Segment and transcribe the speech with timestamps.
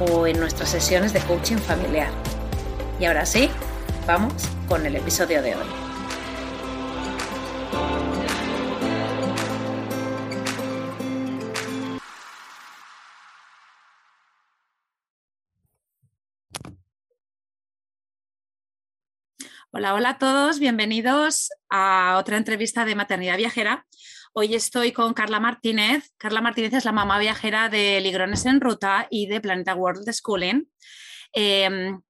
[0.00, 2.10] o en nuestras sesiones de coaching familiar.
[2.98, 3.50] Y ahora sí,
[4.06, 4.32] vamos
[4.66, 5.66] con el episodio de hoy.
[19.72, 23.86] Hola, hola a todos, bienvenidos a otra entrevista de Maternidad Viajera.
[24.32, 26.12] Hoy estoy con Carla Martínez.
[26.16, 30.68] Carla Martínez es la mamá viajera de Ligrones en Ruta y de Planeta World Schooling.
[31.32, 32.00] Em,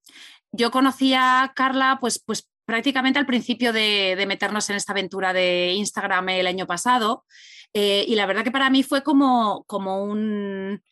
[0.53, 5.73] yo conocí a Carla pues, pues prácticamente al principio de, meternos en esta aventura de
[5.73, 7.25] Instagram el año pasado
[7.73, 10.83] eh, y la verdad que para mí fue como, como un,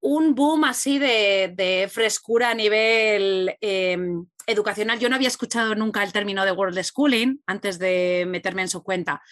[0.00, 4.98] un boom así de, frescura a nivel em, educacional.
[5.00, 8.82] Yo no había escuchado nunca el término de World Schooling antes de meterme en su
[8.82, 9.22] cuenta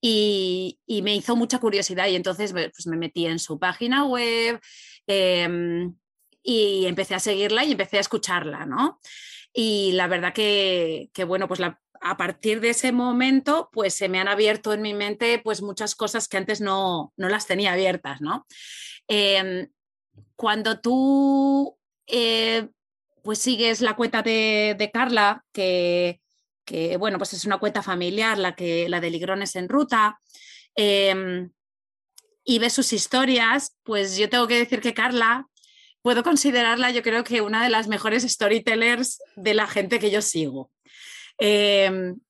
[0.00, 4.60] y, me hizo mucha curiosidad y entonces pues, me metí en su página web
[5.06, 5.94] em,
[6.42, 8.98] y empecé a seguirla y empecé a escucharla, ¿no?
[9.52, 14.28] Y la verdad que, bueno, pues a partir de ese momento, pues se me han
[14.28, 18.46] abierto en mi mente pues muchas cosas que antes no, las tenía abiertas, ¿no?
[19.08, 19.68] Em,
[20.36, 22.68] cuando tú eh,
[23.22, 26.20] pues sigues la cuenta de, de Carla, que,
[26.70, 30.20] que bueno, pues es una cuenta familiar, la, que, la de Ligrones en Ruta,
[30.76, 31.50] em,
[32.44, 35.48] y ves sus historias, pues yo tengo que decir que Carla,
[36.00, 40.22] puedo considerarla yo creo que una de las mejores storytellers de la gente que yo
[40.22, 40.70] sigo.
[41.38, 42.20] Em,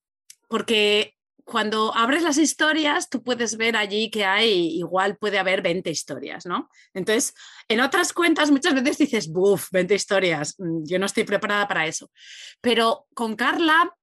[0.48, 1.14] porque
[1.44, 6.46] cuando abres las historias, tú puedes ver allí que hay, igual puede haber 20 historias,
[6.46, 6.70] ¿no?
[6.94, 7.34] Entonces,
[7.68, 11.86] en otras cuentas muchas veces dices, buf, 20 historias, mm, yo no estoy preparada para
[11.86, 12.10] eso.
[12.62, 13.94] Pero con Carla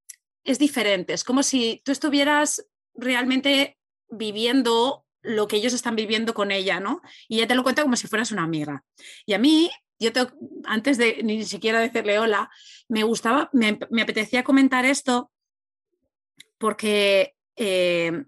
[0.48, 1.14] es diferente.
[1.14, 2.66] Es como si tú estuvieras
[2.96, 3.78] realmente
[4.10, 7.02] viviendo lo que ellos están viviendo con ella, ¿no?
[7.28, 8.86] Y ella te lo cuenta como si fueras una amiga.
[9.26, 9.70] Y a mí,
[10.00, 10.26] yo te,
[10.64, 12.50] antes de ni siquiera decirle hola,
[12.88, 15.32] me gustaba, me, apetecía comentar esto
[16.58, 18.24] porque eh,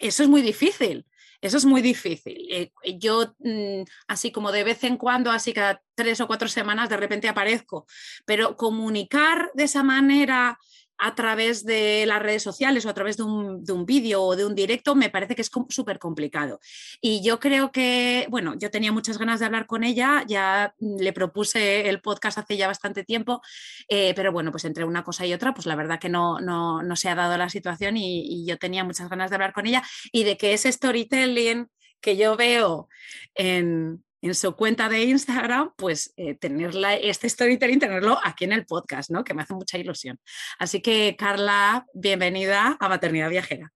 [0.00, 1.06] eso es muy difícil.
[1.40, 2.46] Eso es muy difícil.
[2.50, 6.88] Eh, yo, mm, así como de vez en cuando, así cada tres o cuatro semanas,
[6.88, 7.86] de repente aparezco,
[8.24, 10.58] pero comunicar de esa manera
[11.04, 14.36] a través de las redes sociales o a través de un, de un vídeo o
[14.36, 16.60] de un directo me parece que es súper complicado.
[17.00, 21.12] Y yo creo que, bueno, yo tenía muchas ganas de hablar con ella, ya le
[21.12, 23.42] propuse el podcast hace ya bastante tiempo,
[23.88, 26.84] eh, pero bueno, pues entre una cosa y otra, pues la verdad que no, no,
[26.84, 29.66] no se ha dado la situación y, y yo tenía muchas ganas de hablar con
[29.66, 29.82] ella
[30.12, 31.66] y de que ese storytelling
[32.00, 32.88] que yo veo
[33.34, 38.64] en, en su cuenta de Instagram, pues eh, tenerla, este storytelling, tenerlo aquí en el
[38.64, 39.24] podcast, ¿no?
[39.24, 40.18] Que me hace mucha ilusión.
[40.58, 43.72] Así que, Carla, bienvenida a Maternidad Viajera.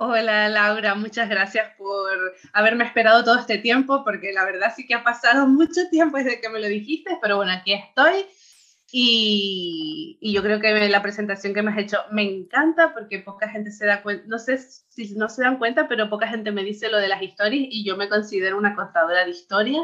[0.00, 4.94] Hola Laura, muchas gracias por haberme esperado todo este tiempo, porque la verdad sí que
[4.94, 8.26] ha pasado mucho tiempo desde que me lo dijiste, pero bueno, aquí estoy
[8.90, 13.70] y, yo creo que la presentación que me has hecho me encanta porque poca gente
[13.70, 16.88] se da cuenta, no sé si no se dan cuenta, pero poca gente me dice
[16.88, 19.82] lo de las historias y yo me considero una contadora de historias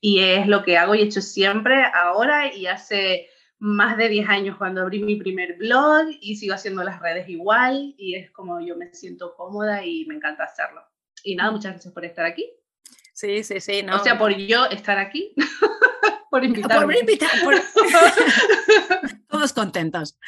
[0.00, 3.28] y es lo que hago y he hecho siempre ahora y hace
[3.58, 7.94] más de 10 años cuando abrí mi primer blog y sigo haciendo las redes igual
[7.96, 10.82] y es como yo me siento cómoda y me encanta hacerlo.
[11.24, 12.50] Y nada, muchas gracias por estar aquí.
[13.14, 13.82] Sí, sí, sí.
[13.82, 13.96] No.
[13.96, 15.34] O sea, por yo estar aquí.
[16.36, 17.62] por invitarme.
[19.28, 20.18] Todos contentos.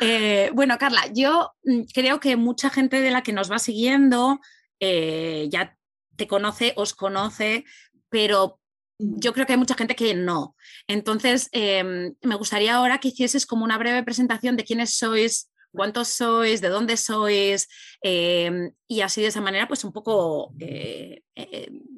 [0.00, 4.40] Eh, bueno, Carla, yo mm, creo que mucha gente de la que nos va siguiendo
[4.80, 5.76] eh, ya
[6.16, 7.64] te conoce, os conoce,
[8.08, 8.60] pero
[8.98, 10.56] yo creo que hay mucha gente que no.
[10.86, 16.08] Entonces, em, me gustaría ahora que hicieses como una breve presentación de quiénes sois, cuántos
[16.08, 17.68] sois, de dónde sois,
[18.02, 21.22] em, y así de esa manera, pues un poco, eh,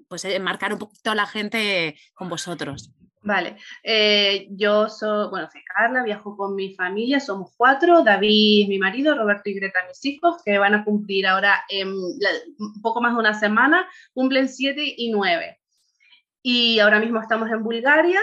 [0.09, 2.91] pues enmarcar un poquito a la gente con vosotros.
[3.29, 8.79] Vale, eh, yo soy, bueno, soy Carla, viajo con mi familia, somos cuatro, David mi
[8.79, 13.13] marido, Roberto y Greta mis hijos, que van a cumplir ahora en un poco más
[13.13, 15.61] de una semana, cumplen siete y nueve.
[16.43, 18.23] Y ahora mismo estamos en Bulgaria,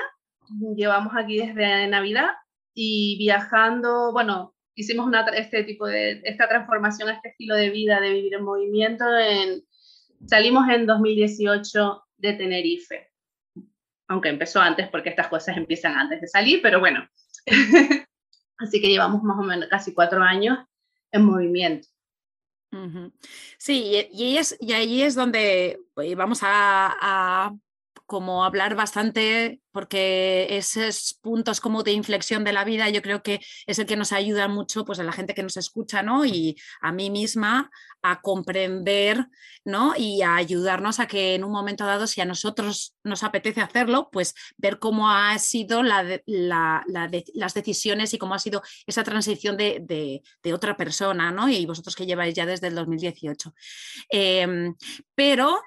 [0.76, 2.30] llevamos aquí desde Navidad
[2.74, 8.10] y viajando, bueno, hicimos una, este tipo de, esta transformación, este estilo de vida, de
[8.12, 9.62] vivir en movimiento, en,
[10.26, 13.15] salimos en 2018 de Tenerife
[14.08, 17.08] aunque empezó antes porque estas cosas empiezan antes de salir, pero bueno.
[18.58, 20.60] Así que llevamos más o menos casi cuatro años
[21.12, 21.88] en movimiento.
[23.58, 27.54] Sí, y, es, y ahí es donde pues, vamos a,
[28.06, 33.42] como hablar bastante, porque esos puntos como de inflexión de la vida yo creo que
[33.66, 36.24] es el que nos ayuda mucho pues, a la gente que nos escucha ¿no?
[36.24, 37.70] y a mí misma
[38.02, 39.28] a comprender
[39.66, 39.94] ¿no?
[39.98, 44.10] y a ayudarnos a que en un momento dado, si a nosotros nos apetece hacerlo,
[44.12, 50.22] pues ver cómo ha sido la, las decisiones y cómo ha sido esa transición de,
[50.54, 51.50] otra persona, ¿no?
[51.50, 53.54] y vosotros que lleváis ya desde el 2018.
[54.10, 54.76] Em,
[55.16, 55.60] pero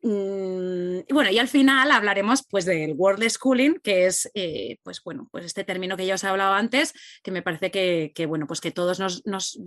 [0.00, 5.28] y bueno, y al final hablaremos pues del World Schooling, que es eh, pues bueno,
[5.32, 8.60] pues este término que ya os he hablado antes, que me parece que, bueno, pues
[8.60, 9.58] que todos nos,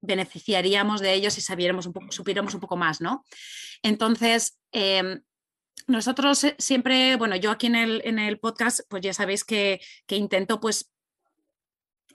[0.00, 3.24] beneficiaríamos de ellos si sabiéramos un poco, supiéramos un poco más, ¿no?
[3.82, 5.20] Entonces, em,
[5.88, 10.16] nosotros siempre, bueno, yo aquí en el, en el podcast, pues ya sabéis que, que
[10.16, 10.91] intento pues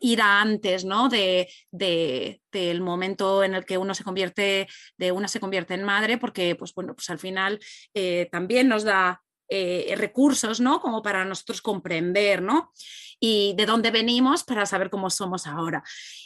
[0.01, 1.09] ir a antes, ¿no?
[1.09, 4.67] De, del momento en el que uno se convierte,
[4.97, 7.59] de una se convierte en madre, porque, pues bueno, pues al final
[7.94, 10.81] eh, también nos da eh, recursos, ¿no?
[10.81, 12.73] Como para nosotros comprender, ¿no?
[13.19, 15.83] Y de dónde venimos para saber cómo somos ahora.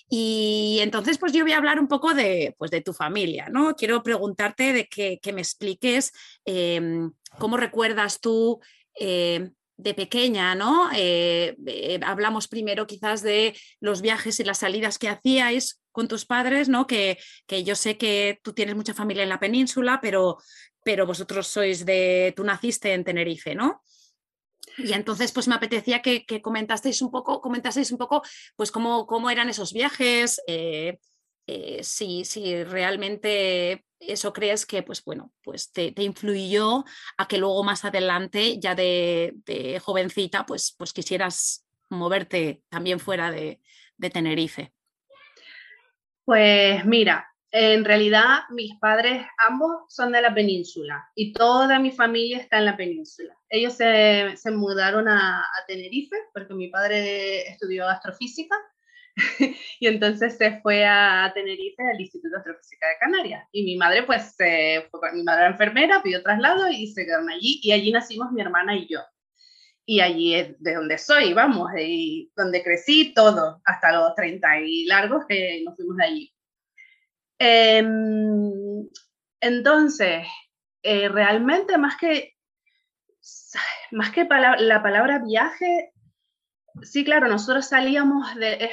[0.09, 3.75] Y entonces, pues yo voy a hablar un poco de, pues, de tu familia, ¿no?
[3.75, 6.11] Quiero preguntarte de que, me expliques
[6.45, 8.59] em, cómo recuerdas tú
[8.99, 9.51] eh,
[9.81, 10.89] de pequeña, ¿no?
[10.95, 16.25] Eh, eh, hablamos primero quizás de los viajes y las salidas que hacíais con tus
[16.25, 16.85] padres, ¿no?
[16.85, 17.17] Que,
[17.47, 20.37] que, yo sé que tú tienes mucha familia en la península, pero,
[20.83, 23.83] pero vosotros sois de, tú naciste en Tenerife, ¿no?
[24.77, 28.21] Y entonces, pues me apetecía que, comentasteis un poco, comentasteis un poco,
[28.55, 30.99] pues cómo, cómo eran esos viajes, eh,
[31.81, 36.83] si, si realmente eso crees que, pues bueno, pues te, influyó
[37.17, 43.59] a que luego más adelante, ya de, jovencita, pues, pues quisieras moverte también fuera de,
[44.11, 44.73] Tenerife?
[46.25, 52.39] Pues mira, en realidad mis padres ambos son de la península y toda mi familia
[52.39, 53.37] está en la península.
[53.47, 58.55] Ellos se, mudaron a, a, Tenerife porque mi padre estudió astrofísica
[59.79, 63.47] y entonces se fue a Tenerife al Instituto de Astrofísica de Canarias.
[63.51, 67.59] Y mi madre, pues, fue, mi madre era enfermera, pidió traslado y se quedaron allí.
[67.63, 68.99] Y allí nacimos mi hermana y yo.
[69.85, 74.85] Y allí es de donde soy, vamos, y donde crecí todo, hasta los 30 y
[74.85, 76.33] largos que nos fuimos de allí.
[77.39, 78.87] Em,
[79.41, 80.27] entonces,
[80.83, 82.35] eh, realmente más que,
[83.91, 85.91] más que la palabra viaje,
[86.83, 88.69] Sí, claro, nosotros salíamos de,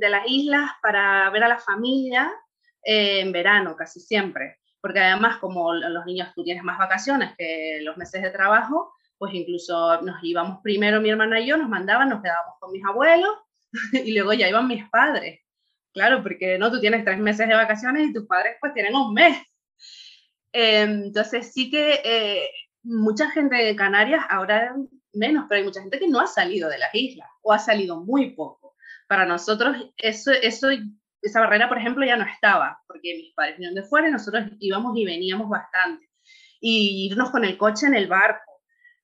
[0.00, 2.30] las islas para ver a la familia
[2.84, 7.80] eh, en verano, casi siempre, porque además como los niños tú tienes más vacaciones que
[7.82, 12.08] los meses de trabajo, pues incluso nos íbamos primero mi hermana y yo, nos mandaban,
[12.08, 13.36] nos quedábamos con mis abuelos
[13.92, 15.40] y luego ya iban mis padres.
[15.92, 19.12] Claro, porque no, tú tienes tres meses de vacaciones y tus padres pues tienen un
[19.12, 19.36] mes.
[20.52, 22.48] Em, entonces sí que eh,
[22.82, 24.74] mucha gente de Canarias ahora
[25.12, 28.00] menos, pero hay mucha gente que no ha salido de las islas o ha salido
[28.00, 28.74] muy poco.
[29.08, 30.68] Para nosotros, eso, eso,
[31.20, 34.44] esa barrera, por ejemplo, ya no estaba, porque mis padres venían de fuera y nosotros
[34.60, 36.08] íbamos y veníamos bastante.
[36.60, 38.50] Y irnos con el coche en el barco,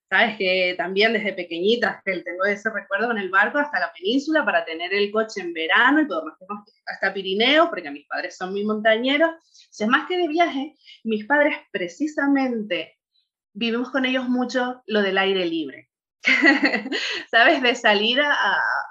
[0.09, 0.37] ¿sabes?
[0.37, 4.63] Que también desde pequeñitas, que tengo ese recuerdo en el barco hasta la península para
[4.63, 6.37] tener el coche en verano y podernos
[6.85, 9.31] hasta Pirineo, porque mis padres son muy montañeros.
[9.31, 12.97] O sea, más que de viaje, mis padres precisamente
[13.53, 15.89] vivimos con ellos mucho lo del aire libre.
[17.31, 17.61] ¿sabes?
[17.61, 18.19] De salir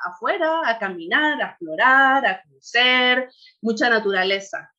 [0.04, 3.28] afuera, a caminar, a explorar, a conocer,
[3.60, 4.72] mucha naturaleza.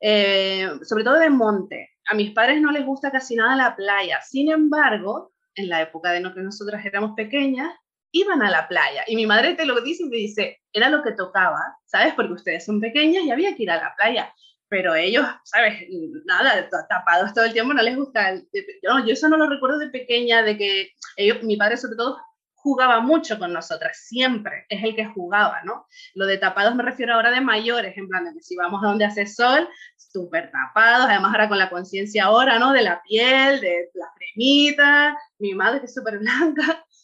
[0.00, 1.90] Eh, sobre todo de monte.
[2.06, 4.20] A mis padres no les gusta casi nada la playa.
[4.22, 7.72] Sin embargo, en la época de que nosotras éramos pequeñas,
[8.12, 9.04] iban a la playa.
[9.06, 12.14] Y mi madre te lo dice y me dice, era lo que tocaba, ¿sabes?
[12.14, 14.32] Porque ustedes son pequeñas y había que ir a la playa
[14.70, 15.82] pero ellos, ¿sabes?
[16.24, 18.36] Nada, tapados todo el tiempo, no les gusta.
[18.36, 22.18] Yo, yo eso no lo recuerdo de pequeña, de que ellos, mi padre sobre todo
[22.54, 25.86] jugaba mucho con nosotras, siempre es el que jugaba, ¿no?
[26.14, 28.88] Lo de tapados me refiero ahora de mayores, en plan de que si vamos a
[28.88, 32.72] donde hace sol, súper tapados, además ahora con la conciencia ahora, ¿no?
[32.72, 36.84] De la piel, de la cremita, mi madre que es súper blanca.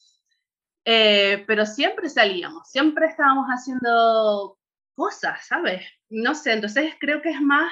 [0.88, 4.56] Eh, pero siempre salíamos, siempre estábamos haciendo
[4.97, 5.87] cosas, ¿sabes?
[6.09, 7.71] No sé, entonces creo que es más,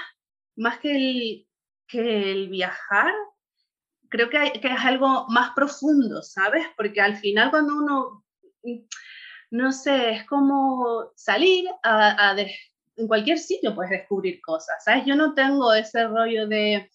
[0.57, 1.49] más que el,
[1.88, 3.12] que el viajar,
[4.11, 6.66] creo que, es algo más profundo, ¿sabes?
[6.76, 8.25] Porque al final cuando uno,
[9.50, 12.37] no sé, es como salir a,
[12.97, 15.04] en cualquier sitio puedes descubrir cosas, ¿sabes?
[15.07, 16.90] Yo no tengo ese rollo de,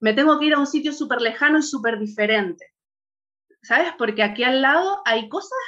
[0.00, 2.72] me tengo que ir a un sitio súper lejano y súper diferente,
[3.62, 3.92] ¿sabes?
[3.98, 5.58] Porque aquí al lado hay cosas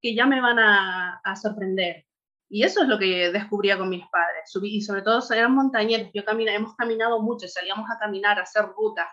[0.00, 2.06] que ya me van a sorprender.
[2.48, 4.50] Y eso es lo que descubría con mis padres.
[4.62, 6.10] y sobre todo eran montañeros.
[6.14, 9.08] Yo camina, hemos caminado mucho, salíamos a caminar, a hacer rutas.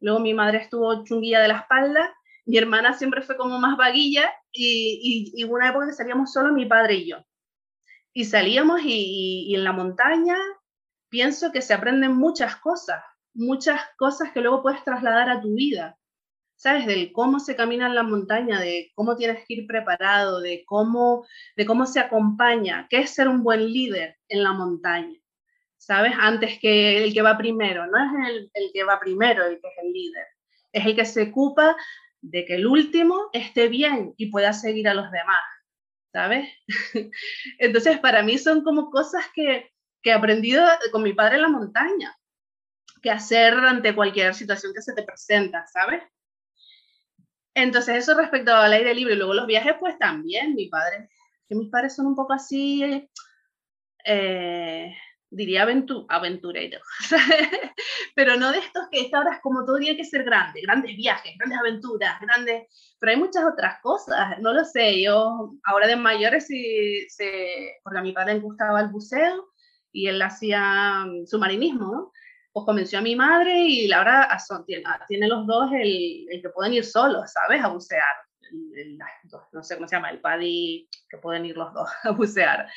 [0.00, 2.14] Luego mi madre estuvo chunguilla de la espalda,
[2.46, 6.52] mi hermana siempre fue como más vaguilla y, y, y una época que salíamos solo
[6.52, 7.24] mi padre y yo.
[8.12, 10.36] Y salíamos y, y en la montaña
[11.08, 15.96] pienso que se aprenden muchas cosas, muchas cosas que luego puedes trasladar a tu vida.
[16.64, 16.86] ¿Sabes?
[16.86, 21.26] Del cómo se camina en la montaña, de cómo tienes que ir preparado, de cómo,
[21.56, 25.20] de cómo se acompaña, qué es ser un buen líder en la montaña,
[25.76, 26.14] ¿sabes?
[26.18, 29.68] Antes que el que va primero, no es el, el que va primero el que
[29.68, 30.26] es el líder,
[30.72, 31.76] es el que se ocupa
[32.22, 35.44] de que el último esté bien y pueda seguir a los demás,
[36.14, 36.48] ¿sabes?
[37.58, 41.48] Entonces, para mí son como cosas que, que he aprendido con mi padre en la
[41.48, 42.16] montaña,
[43.02, 46.02] que hacer ante cualquier situación que se te presenta, ¿sabes?
[47.54, 49.14] Entonces, eso respecto al aire libre.
[49.14, 51.08] Y luego los viajes, pues también, mi padre,
[51.48, 53.08] que mis padres son un poco así,
[54.04, 54.94] eh,
[55.34, 56.82] diría aventu aventureros,
[58.14, 60.96] pero no de estos que esta hora es como todo tiene que ser grande, grandes
[60.96, 62.68] viajes, grandes aventuras, grandes,
[63.00, 67.06] pero hay muchas otras cosas, no lo sé, yo ahora de mayores, sí,
[67.82, 69.48] porque a mi padre le gustaba el buceo
[69.92, 72.12] y él hacía mm, submarinismo, ¿no?
[72.54, 74.28] Pues convenció a mi madre y Laura
[74.64, 77.60] tiene, tiene los dos el, el, que pueden ir solos, ¿sabes?
[77.64, 78.14] A bucear.
[79.52, 82.68] no sé cómo se llama, el paddy, que pueden ir los dos a bucear.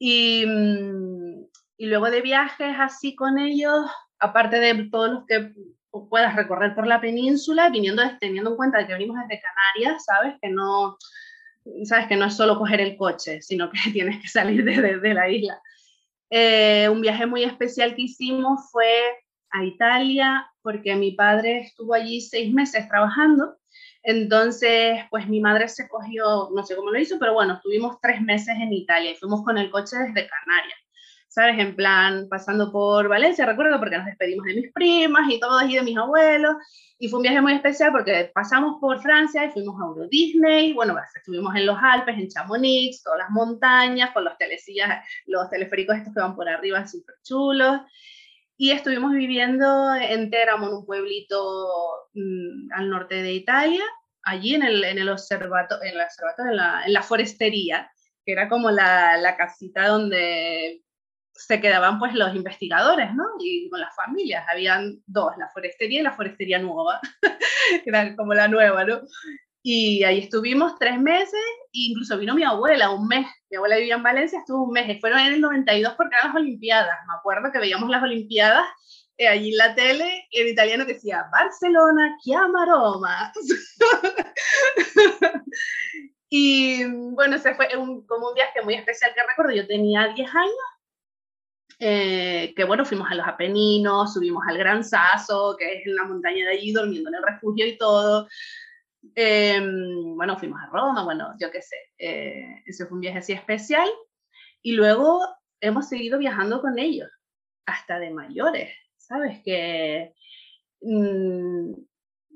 [0.00, 3.88] Y, mm, y luego de viajes así con ellos,
[4.18, 5.54] aparte de todos los que
[6.10, 10.34] puedas recorrer por la península, viniendo, teniendo en cuenta que venimos desde Canarias, ¿sabes?
[10.42, 10.98] Que no,
[11.84, 15.14] sabes que no es solo coger el coche, sino que tienes que salir de, de
[15.14, 15.62] la isla.
[16.30, 19.02] Eh, un viaje muy especial que hicimos fue
[19.50, 23.56] a Italia porque mi padre estuvo allí seis meses trabajando.
[24.02, 28.20] Entonces, pues mi madre se cogió, no sé cómo lo hizo, pero bueno, estuvimos tres
[28.20, 30.78] meses en Italia y fuimos con el coche desde Canarias.
[31.28, 31.58] ¿Sabes?
[31.58, 35.76] En plan, pasando por Valencia, recuerdo, porque nos despedimos de mis primas y todos y
[35.76, 36.56] de mis abuelos.
[36.98, 40.72] Y fue un viaje muy especial porque pasamos por Francia y fuimos a Euro Disney.
[40.72, 45.96] Bueno, estuvimos en los Alpes, en Chamonix, todas las montañas, con los telesillas, los teleféricos
[45.96, 47.82] estos que van por arriba, súper chulos.
[48.56, 53.84] Y estuvimos viviendo en Teramo, en un pueblito mmm, al norte de Italia,
[54.24, 55.94] allí en el, en el observatorio, en,
[56.48, 57.92] en, la, en la forestería,
[58.26, 60.82] que era como la, la casita donde
[61.38, 63.24] se quedaban pues los investigadores, ¿no?
[63.38, 67.00] Y con las familias, habían dos, la forestería y la forestería nueva,
[67.86, 69.00] era como la nueva, ¿no?
[69.62, 71.40] Y ahí estuvimos tres meses,
[71.72, 75.00] e incluso vino mi abuela un mes, mi abuela vivía en Valencia, estuvo un mes,
[75.00, 78.64] fueron en el 92 porque eran las Olimpiadas, me acuerdo que veíamos las Olimpiadas
[79.16, 83.32] eh, allí en la tele, en italiano decía, Barcelona, chiama Roma.
[86.30, 87.68] y bueno, ese fue
[88.06, 90.77] como un viaje muy especial que recuerdo, yo tenía 10 años,
[91.78, 96.04] eh, que bueno, fuimos a los Apeninos, subimos al Gran Sasso, que es en la
[96.04, 98.28] montaña de allí, durmiendo en el refugio y todo.
[99.14, 99.60] Eh,
[100.16, 103.88] bueno, fuimos a Roma, bueno, yo qué sé, eh, ese fue un viaje así especial.
[104.62, 105.20] Y luego
[105.60, 107.08] hemos seguido viajando con ellos,
[107.64, 109.40] hasta de mayores, ¿sabes?
[109.44, 110.14] Que,
[110.80, 111.72] mmm,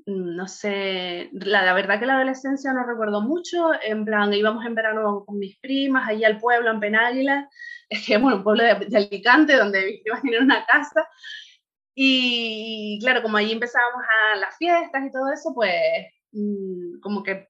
[0.05, 5.23] no sé, la, verdad que la adolescencia no recuerdo mucho, en plan, íbamos en verano
[5.25, 7.49] con mis primas, allí al pueblo, en Penáguila,
[8.07, 11.07] que, bueno, un pueblo de, Alicante, donde mis primas tienen una casa,
[11.95, 15.73] y claro, como allí empezábamos a las fiestas y todo eso, pues
[16.31, 17.47] mmm, como que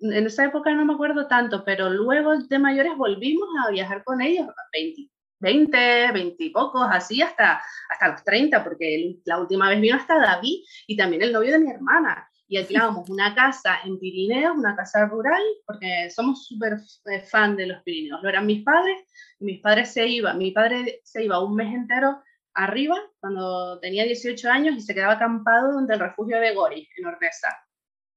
[0.00, 4.20] en esa época no me acuerdo tanto, pero luego de mayores volvimos a viajar con
[4.20, 5.11] ellos, 20,
[5.42, 10.18] 20, 20 y pocos, así hasta, hasta los 30, porque la última vez vino hasta
[10.18, 12.28] David y también el novio de mi hermana.
[12.48, 16.74] Y alquilábamos una casa en Pirineos, una casa rural, porque somos súper
[17.06, 18.22] eh, fan de los Pirineos.
[18.22, 18.98] Lo eran mis padres,
[19.40, 22.22] mis padres se iban, mi padre se iba un mes entero
[22.54, 27.06] arriba cuando tenía 18 años y se quedaba acampado donde el refugio de Gori, en
[27.06, 27.48] Ordesa.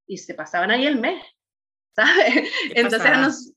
[0.06, 1.24] Y se pasaban ahí el mes,
[1.96, 2.52] ¿sabes?
[2.74, 3.55] Entonces nos,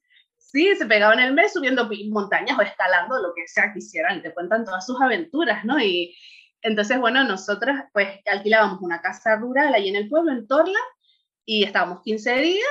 [0.52, 4.34] sí, se pegaban el mes subiendo montañas o escalando, lo que sea quisieran, y te
[4.34, 5.80] cuentan todas sus aventuras, ¿no?
[5.80, 6.16] Y
[6.62, 10.80] entonces, bueno, nosotras pues alquilábamos una casa rural ahí en el pueblo, en Torla,
[11.46, 12.68] y estábamos 15 días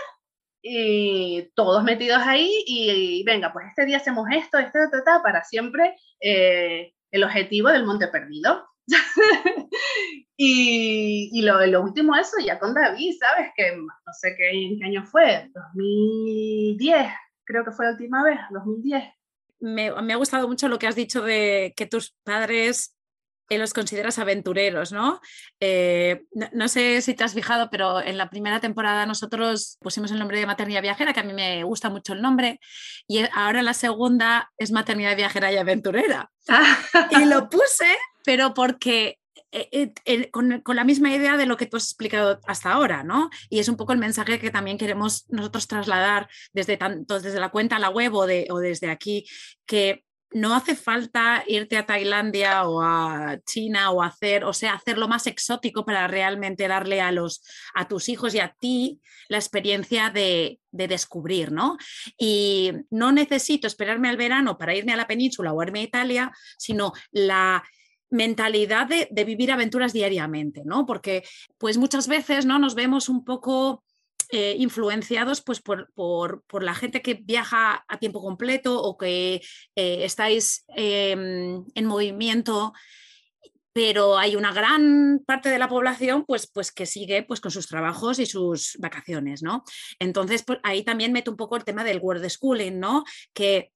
[0.62, 4.78] y todos metidos ahí y, venga, pues este día hacemos esto, este,
[5.22, 8.66] para siempre eh, el objetivo del monte perdido.
[10.36, 13.50] y, lo, lo, último eso, ya con David, ¿sabes?
[13.56, 17.06] Que no sé qué, qué año fue, 2010,
[17.48, 19.04] creo que fue la última vez, 2010.
[19.60, 22.94] Me, me, ha gustado mucho lo que has dicho de que tus padres
[23.48, 24.92] eh, los consideras aventureros,
[25.60, 26.48] eh, ¿no?
[26.52, 26.68] ¿no?
[26.68, 30.46] sé si te has fijado, pero en la primera temporada nosotros pusimos el nombre de
[30.46, 32.60] Maternidad Viajera, que a mí me gusta mucho el nombre,
[33.06, 36.30] y ahora la segunda es Maternidad Viajera y Aventurera.
[37.10, 39.17] y lo puse, pero porque
[39.50, 43.30] eh, con, con, la misma idea de lo que tú has explicado hasta ahora, ¿no?
[43.48, 47.50] Y es un poco el mensaje que también queremos nosotros trasladar desde tanto desde la
[47.50, 49.26] cuenta a la web o, de, desde aquí,
[49.66, 55.08] que no hace falta irte a Tailandia o a China o hacer, o sea, hacerlo
[55.08, 57.42] más exótico para realmente darle a los
[57.74, 61.78] a tus hijos y a ti la experiencia de, descubrir, ¿no?
[62.18, 66.32] Y no necesito esperarme al verano para irme a la península o irme a Italia,
[66.58, 67.64] sino la
[68.10, 70.86] mentalidad de, de vivir aventuras diariamente, ¿no?
[70.86, 71.24] Porque
[71.58, 72.58] pues muchas veces, ¿no?
[72.58, 73.84] Nos vemos un poco
[74.30, 79.40] eh, influenciados pues, por, por, la gente que viaja a tiempo completo o que
[79.74, 82.74] eh, estáis em, en movimiento
[83.72, 87.68] pero hay una gran parte de la población pues, pues que sigue pues, con sus
[87.68, 89.62] trabajos y sus vacaciones, ¿no?
[89.98, 93.04] Entonces, pues, ahí también meto un poco el tema del world schooling, ¿no?
[93.32, 93.72] Que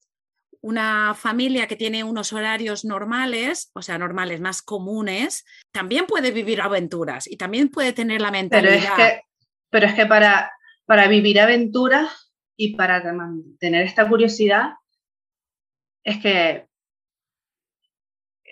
[0.63, 6.61] una familia que tiene unos horarios normales, o sea, normales más comunes, también puede vivir
[6.61, 9.21] aventuras y también puede tener la mentalidad.
[9.71, 10.53] Pero es que para,
[10.87, 13.03] para vivir aventuras y para
[13.59, 14.75] tener esta curiosidad,
[16.05, 16.69] es que,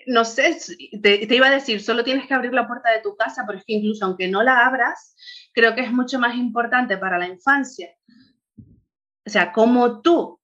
[0.07, 0.57] no sé,
[1.01, 3.59] te, te, iba a decir, solo tienes que abrir la puerta de tu casa, pero
[3.59, 5.15] es que incluso aunque no la abras,
[5.53, 7.95] creo que es mucho más importante para la infancia.
[9.25, 10.40] O sea, como tú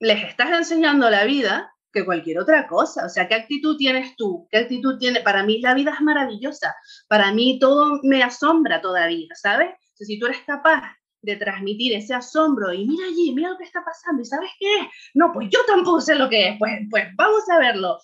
[0.00, 3.06] les estás enseñando la vida, que cualquier otra cosa.
[3.06, 4.46] O sea, ¿qué actitud tienes tú?
[4.50, 5.20] ¿Qué actitud tiene?
[5.20, 6.74] Para mí la vida es maravillosa.
[7.08, 9.70] Para mí todo me asombra todavía, ¿sabes?
[9.94, 13.84] si tú eres capaz de transmitir ese asombro y mira allí, mira lo que está
[13.84, 14.86] pasando y ¿sabes qué es?
[15.12, 16.58] No, pues yo tampoco sé lo que es.
[16.58, 17.98] Pues, pues vamos a verlo.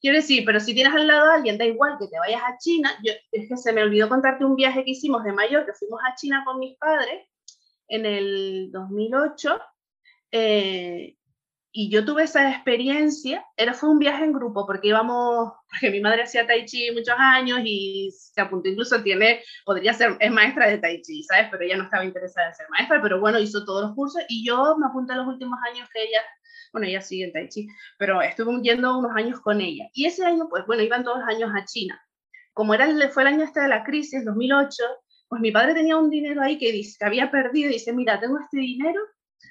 [0.00, 2.56] Quiero decir, pero si tienes al lado a alguien, da igual que te vayas a
[2.58, 2.96] China.
[3.02, 6.00] Yo, es que se me olvidó contarte un viaje que hicimos de mayor, que fuimos
[6.06, 7.26] a China con mis padres
[7.88, 9.60] en el 2008.
[10.32, 11.16] Eh,
[11.72, 16.00] y yo tuve esa experiencia, era, fue un viaje en grupo, porque íbamos, porque mi
[16.00, 20.68] madre hacía tai chi muchos años y se apuntó, incluso tiene, podría ser, es maestra
[20.68, 21.48] de tai chi, ¿sabes?
[21.50, 24.44] Pero ella no estaba interesada en ser maestra, pero bueno, hizo todos los cursos y
[24.44, 26.20] yo me apunté los últimos años que ella,
[26.72, 29.84] bueno, ella sigue en tai chi, pero estuve yendo unos años con ella.
[29.94, 32.00] Y ese año, pues bueno, iban todos los años a China.
[32.52, 34.82] Como era el, fue el año este de la crisis, 2008,
[35.28, 38.18] pues mi padre tenía un dinero ahí que, dice, que había perdido y dice, mira,
[38.18, 39.00] tengo este dinero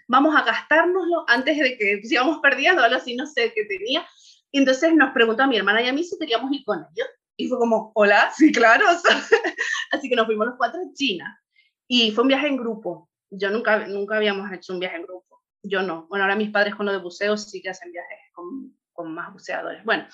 [0.08, 4.06] vamos a gastárnoslo antes de que sigamos perdiendo, algo así, no sé qué tenía.
[4.52, 7.08] Y entonces nos preguntó a mi hermana y a mí si queríamos ir con ellos.
[7.38, 8.86] Y fue como, hola, sí, claro.
[9.92, 11.40] así que nos fuimos los cuatro a China.
[11.88, 13.10] Y fue un viaje en grupo.
[13.30, 15.42] Yo nunca, nunca habíamos hecho un viaje en grupo.
[15.64, 16.08] Yo no.
[16.10, 19.32] Bueno, ahora mis padres con lo de buceo sí que hacen viajes con, con más
[19.32, 19.84] buceadores.
[19.86, 20.08] Bueno,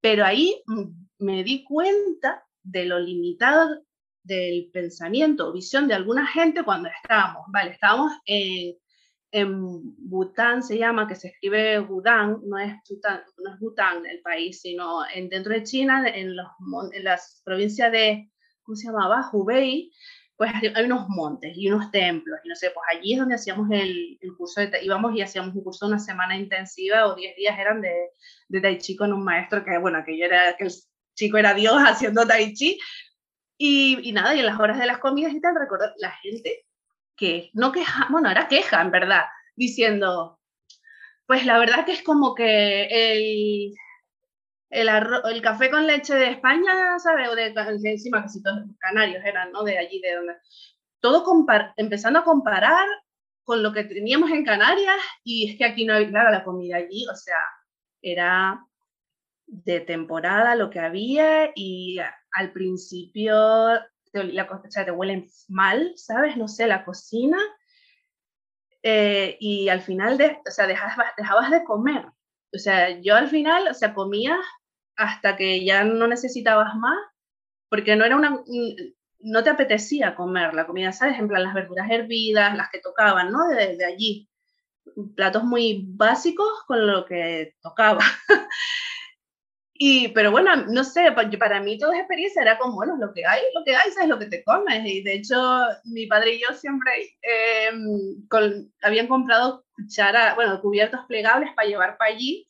[0.00, 0.62] pero ahí
[1.18, 3.82] me di cuenta de lo limitado
[4.26, 8.76] del pensamiento o visión de alguna gente cuando estábamos, vale, estábamos en,
[9.30, 9.60] en
[10.08, 14.60] Bután se llama, que se escribe Bután, no es Bután, no es Bután el país,
[14.60, 16.46] sino en, dentro de China, en, los,
[16.92, 18.30] en las provincias de,
[18.62, 19.28] ¿cómo se llamaba?
[19.32, 19.90] Hubei,
[20.36, 23.70] pues hay unos montes y unos templos, y no sé, pues allí es donde hacíamos
[23.70, 27.36] el, el curso, de, íbamos y hacíamos un curso de una semana intensiva o 10
[27.36, 27.94] días eran de,
[28.48, 30.72] de Tai Chi con un maestro que, bueno, que yo era, que el
[31.14, 32.78] chico era Dios haciendo Tai Chi,
[33.58, 36.66] y, y nada, y en las horas de las comidas y tal, recuerdo la gente
[37.16, 39.24] que no queja, bueno, era queja en verdad,
[39.56, 40.38] diciendo,
[41.26, 43.74] pues la verdad que es como que el,
[44.70, 47.28] el, el café con leche de España, ¿sabes?
[47.28, 47.52] O de,
[47.84, 49.62] encima casi todos canarios eran, ¿no?
[49.64, 50.34] De allí, de donde...
[51.00, 51.24] Todo
[51.76, 52.86] empezando a comparar
[53.44, 57.06] con lo que teníamos en Canarias y es que aquí no había, la comida allí,
[57.06, 57.38] o sea,
[58.02, 58.60] era
[59.46, 61.98] de temporada lo que había y
[62.32, 63.34] al principio
[64.22, 66.36] la, o sea, te huelen mal, ¿sabes?
[66.36, 67.38] No sé, la cocina.
[68.82, 72.06] Eh, y al final, de, o sea, dejabas, dejabas de comer.
[72.52, 74.38] O sea, yo al final, o sea, comía
[74.96, 76.98] hasta que ya no necesitabas más,
[77.68, 78.42] porque no era una,
[79.20, 81.18] no te apetecía comer la comida, ¿sabes?
[81.18, 83.46] En plan, las verduras hervidas, las que tocaban, ¿no?
[83.48, 84.28] De, de allí.
[85.16, 88.00] Platos muy básicos con lo que tocaba.
[89.78, 93.42] Y, pero bueno, no sé, para mí toda experiencia era como, bueno, lo que hay,
[93.54, 94.84] lo que hay, sabes lo que te comes.
[94.84, 95.36] Y de hecho,
[95.84, 98.26] mi padre y yo siempre em,
[98.82, 102.48] habían comprado cuchara, bueno, cubiertos plegables para llevar para allí.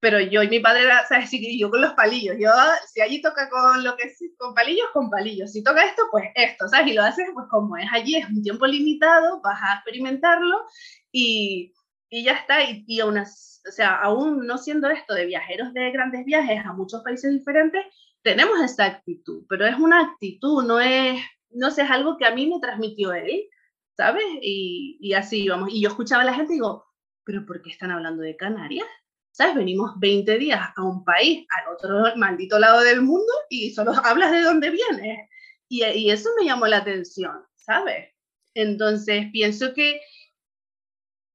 [0.00, 1.28] Pero yo y mi padre, era, ¿sabes?
[1.30, 2.36] Sí, yo con los palillos.
[2.38, 2.50] Yo,
[2.92, 5.52] si allí toca con lo que con palillos, con palillos.
[5.52, 6.88] Si toca esto, pues esto, ¿sabes?
[6.88, 10.64] Y lo haces, pues como es allí, es un tiempo limitado, vas a experimentarlo
[11.12, 11.74] y,
[12.10, 12.62] y ya está.
[12.64, 16.72] Y, y aún o sea, aún no siendo esto de viajeros de grandes viajes a
[16.72, 17.84] muchos países diferentes,
[18.22, 21.20] tenemos esa actitud, pero es una actitud, no es,
[21.50, 23.48] no sé, es algo que a mí me transmitió él,
[23.96, 24.24] ¿sabes?
[24.42, 25.70] Y, y así vamos.
[25.72, 26.84] Y yo escuchaba a la gente y digo,
[27.24, 28.88] ¿pero por qué están hablando de Canarias?
[29.32, 29.54] ¿Sabes?
[29.54, 34.32] Venimos 20 días a un país, al otro maldito lado del mundo, y solo hablas
[34.32, 35.28] de dónde vienes.
[35.68, 38.08] Y, y eso me llamó la atención, ¿sabes?
[38.54, 40.00] Entonces pienso que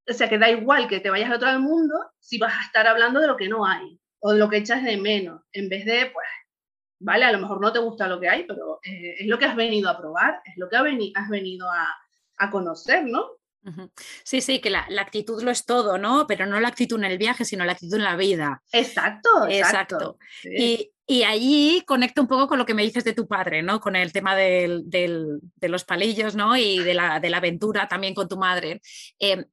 [0.08, 2.66] o sea, que da igual que te vayas a otro al mundo si vas a
[2.66, 5.70] estar hablando de lo que no hay o de lo que echas de menos, en
[5.70, 6.28] vez de, pues,
[7.00, 9.46] vale, a lo mejor no te gusta lo que hay, pero eh, es lo que
[9.46, 11.88] has venido a probar, es lo que has venido a,
[12.38, 13.32] a conocer, ¿no?
[14.24, 16.28] Sí, sí, que la, la, actitud lo es todo, ¿no?
[16.28, 18.62] Pero no la actitud en el viaje, sino la actitud en la vida.
[18.72, 20.20] Exacto, exacto.
[20.44, 23.80] Y, y, allí conecta un poco con lo que me dices de tu padre, ¿no?
[23.80, 26.56] Con el tema del, del, de los palillos, ¿no?
[26.56, 28.82] Y de la, de la aventura también con tu madre.
[29.20, 29.46] Eh,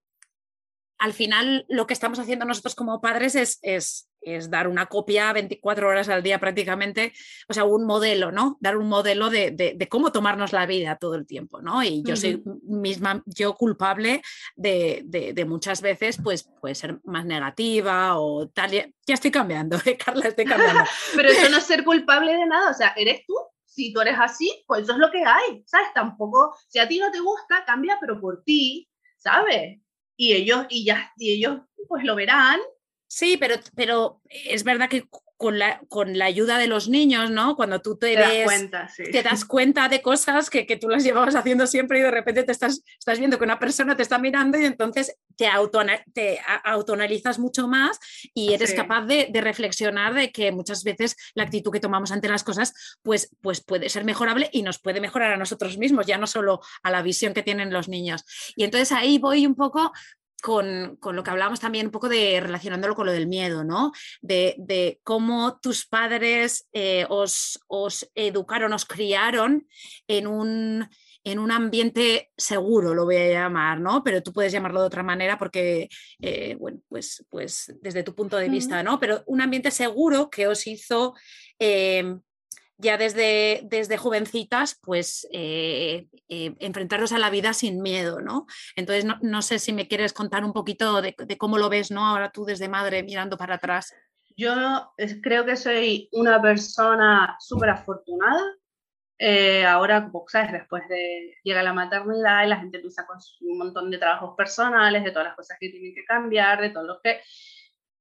[1.02, 4.06] al final lo que estamos haciendo nosotros como padres es, es,
[4.50, 7.12] dar una copia 24 horas al día prácticamente,
[7.48, 8.56] o sea, un modelo, ¿no?
[8.60, 11.82] Dar un modelo de, cómo tomarnos la vida todo el tiempo, ¿no?
[11.82, 14.22] Y yo soy misma, yo culpable
[14.54, 18.70] de, muchas veces, pues puede ser más negativa o tal.
[18.70, 20.84] Ya estoy cambiando, ¿eh, Carla, estoy cambiando.
[21.16, 23.34] Pero eso no es ser culpable de nada, o sea, eres tú
[23.64, 25.88] si tú eres así, pues eso es lo que hay, ¿sabes?
[25.94, 28.86] Tampoco, si a ti no te gusta, cambia, pero por ti,
[29.16, 29.81] ¿sabes?
[30.16, 32.60] Y ellos, y ya, y ellos pues lo verán.
[33.08, 35.04] Sí, pero, pero es verdad que
[35.42, 37.56] con la, con la ayuda de los niños, ¿no?
[37.56, 41.34] Cuando tú te, das cuenta, te das cuenta de cosas que, que, tú las llevabas
[41.34, 44.56] haciendo siempre y de repente te estás, estás viendo que una persona te está mirando
[44.56, 45.80] y entonces te, auto,
[46.14, 47.98] te autoanalizas mucho más
[48.32, 52.28] y eres capaz de, de, reflexionar de que muchas veces la actitud que tomamos ante
[52.28, 56.18] las cosas pues, pues puede ser mejorable y nos puede mejorar a nosotros mismos, ya
[56.18, 58.24] no solo a la visión que tienen los niños.
[58.54, 59.90] Y entonces ahí voy un poco
[60.42, 63.92] con, lo que hablábamos también un poco de relacionándolo con lo del miedo, ¿no?
[64.20, 67.60] De, cómo tus padres eh, os,
[68.14, 69.68] educaron, os criaron
[70.08, 70.88] en un,
[71.22, 74.02] en un ambiente seguro, lo voy a llamar, ¿no?
[74.02, 75.88] Pero tú puedes llamarlo de otra manera porque,
[76.20, 78.98] eh, bueno, pues, pues desde tu punto de vista, ¿no?
[78.98, 81.14] Pero un ambiente seguro que os hizo
[81.60, 82.16] eh,
[82.82, 88.46] ya desde, desde jovencitas, pues eh, eh, enfrentarlos a la vida sin miedo, ¿no?
[88.74, 92.04] Entonces, no, sé si me quieres contar un poquito de, cómo lo ves, ¿no?
[92.04, 93.94] Ahora tú desde madre mirando para atrás.
[94.36, 94.52] Yo
[95.22, 98.42] creo que soy una persona súper afortunada.
[99.16, 100.50] Eh, ahora, ¿sabes?
[100.50, 105.04] Después de llega la maternidad y la gente empieza con un montón de trabajos personales,
[105.04, 107.20] de todas las cosas que tienen que cambiar, de todo lo que...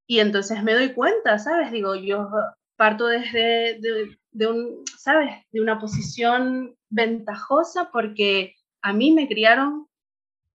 [0.07, 1.71] Y entonces me doy cuenta, ¿sabes?
[1.71, 2.27] Digo, yo
[2.75, 5.31] parto desde de, un, ¿sabes?
[5.51, 9.87] De una posición ventajosa porque a mí me criaron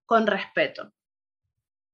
[0.05, 0.93] con respeto.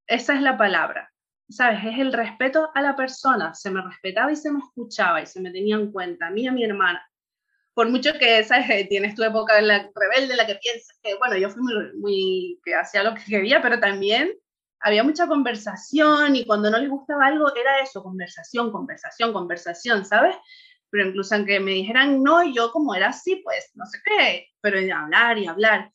[0.06, 1.12] Esa es la palabra.
[1.48, 1.84] ¿Sabes?
[1.84, 3.54] Es el respeto a la persona.
[3.54, 6.28] Se me respetaba y se me escuchaba y se me tenía en cuenta.
[6.28, 7.02] A mí y a mi hermana.
[7.74, 8.66] Por mucho que, ¿sabes?
[8.88, 12.60] Tienes tu época en la rebelde, la que piensas que, bueno, yo fui muy, muy
[12.64, 14.32] que hacía lo que quería, pero también
[14.82, 20.34] había mucha conversación y cuando no les gustaba algo era eso, conversación, conversación, conversación, ¿sabes?
[20.92, 24.78] Pero incluso aunque me dijeran no, yo como era así, pues no sé qué, pero
[24.94, 25.90] hablar y hablar.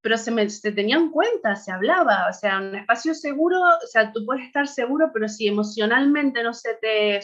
[0.00, 3.86] Pero se, me, se tenía en cuenta, se hablaba, o sea, un espacio seguro, o
[3.86, 7.20] sea, tú puedes estar seguro, pero si emocionalmente no se te,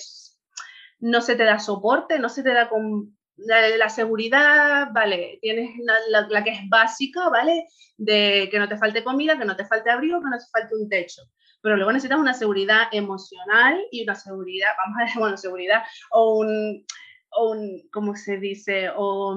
[1.01, 5.71] no se te da soporte, no se te da con, la, seguridad, vale, tienes
[6.09, 7.67] la, la, que es básica, ¿vale?
[7.97, 10.77] De que no te falte comida, que no te falte abrigo, que no te falte
[10.77, 11.23] un techo.
[11.63, 16.39] Pero luego necesitas una seguridad emocional y una seguridad, vamos a decir, bueno, seguridad o
[16.39, 16.87] un,
[17.31, 18.91] o un ¿cómo se dice?
[18.97, 19.37] O,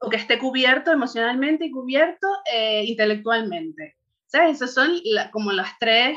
[0.00, 3.96] o que esté cubierto emocionalmente y cubierto eh, intelectualmente.
[4.26, 4.56] ¿Sabes?
[4.56, 4.92] Esos son
[5.32, 6.16] como los tres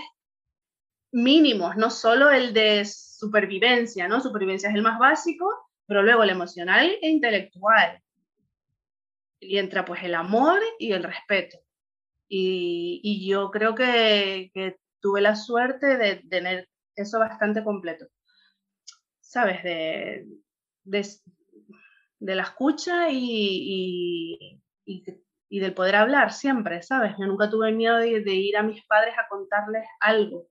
[1.12, 4.22] mínimos, no solo el de supervivencia, ¿no?
[4.22, 5.48] Supervivencia es el más básico,
[5.86, 8.02] pero luego el emocional e intelectual.
[9.40, 11.60] Y entra pues el amor y el respeto.
[12.28, 18.08] Y, y yo creo que, que, tuve la suerte de tener eso bastante completo.
[19.20, 19.64] ¿Sabes?
[19.64, 20.28] De,
[20.84, 21.08] de,
[22.20, 25.04] de la escucha y, y,
[25.50, 27.14] y, del poder hablar siempre, ¿sabes?
[27.20, 30.48] Yo nunca tuve miedo de, ir a mis padres a contarles algo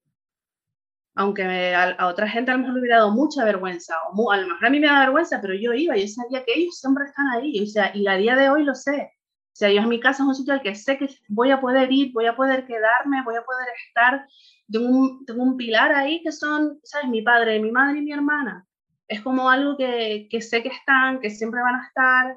[1.17, 4.47] aunque a, otra gente a lo mejor le hubiera dado mucha vergüenza, o a lo
[4.47, 7.27] mejor a mí me da vergüenza, pero yo iba yo sabía que ellos siempre están
[7.29, 9.13] ahí, o sea, y a día de hoy lo sé.
[9.53, 11.61] O sea, yo en mi casa es un sitio al que sé que voy a
[11.61, 14.27] poder ir, voy a poder quedarme, voy a poder estar.
[14.71, 17.09] Tengo un, tengo un pilar ahí que son, ¿sabes?
[17.09, 18.67] Mi padre, mi madre y mi hermana.
[19.09, 22.37] Es como algo que, que sé que están, que siempre van a estar.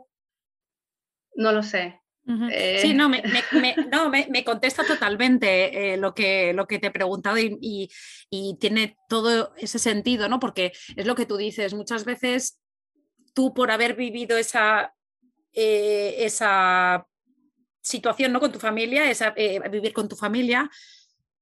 [1.36, 2.00] No lo sé.
[2.52, 3.22] Eh, sí, no, me,
[3.92, 7.90] no me, contesta totalmente eh, lo, que, lo que te he preguntado y,
[8.30, 10.40] y, tiene todo ese sentido, ¿no?
[10.40, 12.62] Porque es lo que tú dices, muchas veces
[13.34, 14.96] tú por haber vivido esa,
[15.54, 17.08] eh, esa
[17.82, 18.40] situación ¿no?
[18.40, 20.70] con tu familia, esa, vivir con tu familia,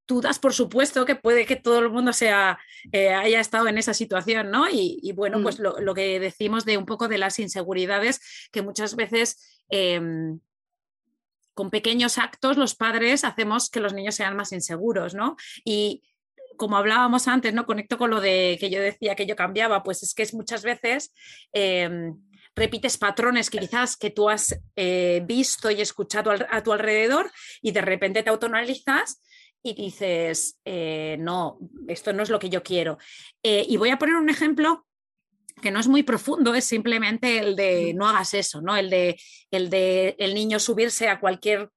[0.06, 2.60] tú das por supuesto que puede que todo el mundo sea,
[2.94, 4.66] haya estado en esa situación, ¿no?
[4.70, 5.64] Y, bueno, pues mm.
[5.64, 8.20] lo, lo, que decimos de un poco de las inseguridades
[8.52, 10.40] que muchas veces em,
[11.54, 15.38] con pequeños actos los padres hacemos que los niños sean más inseguros, ¿no?
[15.64, 16.04] Y
[16.58, 17.66] como hablábamos antes, ¿no?
[17.66, 20.64] Conecto con lo de que yo decía que yo cambiaba, pues es que es muchas
[20.64, 21.14] veces
[21.54, 22.22] em,
[22.56, 27.72] repites patrones que quizás que tú has eh, visto y escuchado a tu alrededor y
[27.72, 29.22] de repente te autonalizas
[29.64, 32.98] y dices, eh, no, esto no es lo que yo quiero.
[33.44, 34.86] Eh, y voy a poner un ejemplo
[35.62, 38.76] que no es muy profundo, es simplemente el de no hagas eso, ¿no?
[38.76, 39.20] El de
[39.52, 41.70] el de el niño subirse a cualquier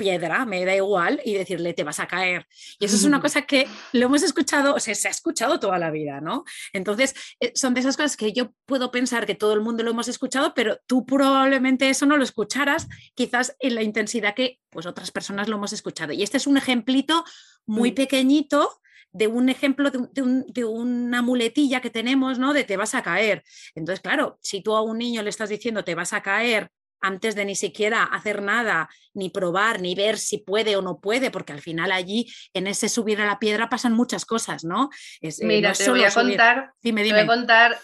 [0.00, 2.46] piedra, me da igual, y decirle te vas a caer.
[2.78, 5.78] Y eso es una cosa que lo hemos escuchado, o sea, se ha escuchado toda
[5.78, 6.44] la vida, ¿no?
[6.72, 9.90] Entonces, eh, son de esas cosas que yo puedo pensar que todo el mundo lo
[9.90, 14.86] hemos escuchado, pero tú probablemente eso no lo escucharas, quizás en la intensidad que pues
[14.86, 16.12] otras personas lo hemos escuchado.
[16.12, 17.24] Y este es un ejemplito
[17.66, 17.94] muy mm.
[17.94, 18.80] pequeñito
[19.12, 22.52] de un ejemplo de, una muletilla que tenemos, ¿no?
[22.52, 23.42] De te vas a caer.
[23.74, 27.34] Entonces, claro, si tú a un niño le estás diciendo te vas a caer antes
[27.34, 31.52] de ni siquiera hacer nada, ni probar, ni ver si puede o no puede, porque
[31.52, 34.90] al final allí en ese subir a la piedra pasan muchas cosas, ¿no?
[35.20, 37.78] Es, eh, Mira, te, voy a contar, Te voy a contar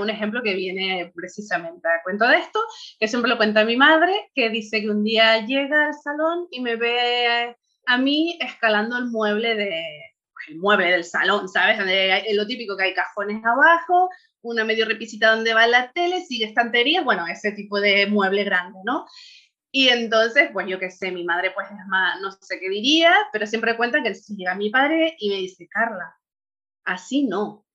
[0.00, 2.60] un ejemplo que viene precisamente a cuento de esto,
[2.98, 6.60] que siempre lo cuenta mi madre, que dice que un día llega al salón y
[6.60, 9.82] me ve a mí escalando el mueble de,
[10.48, 11.78] el mueble del salón, ¿sabes?
[11.78, 14.10] Donde lo típico que hay cajones abajo,
[14.42, 18.78] una medio repisita donde va la tele, sigue estantería, bueno, ese tipo de mueble grande,
[18.84, 19.06] ¿no?
[19.70, 23.14] Y entonces, pues yo qué sé, mi madre pues es más, no sé qué diría,
[23.32, 26.16] pero siempre cuenta que si llega mi padre y me dice, Carla,
[26.84, 27.66] así no,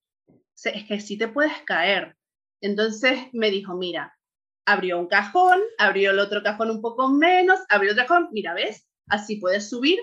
[0.64, 2.16] es que sí te puedes caer.
[2.60, 4.16] Entonces me dijo, mira,
[4.66, 8.88] abrió un cajón, abrió el otro cajón un poco menos, abrió otro cajón, mira, ¿ves?
[9.08, 9.98] Así puedes subir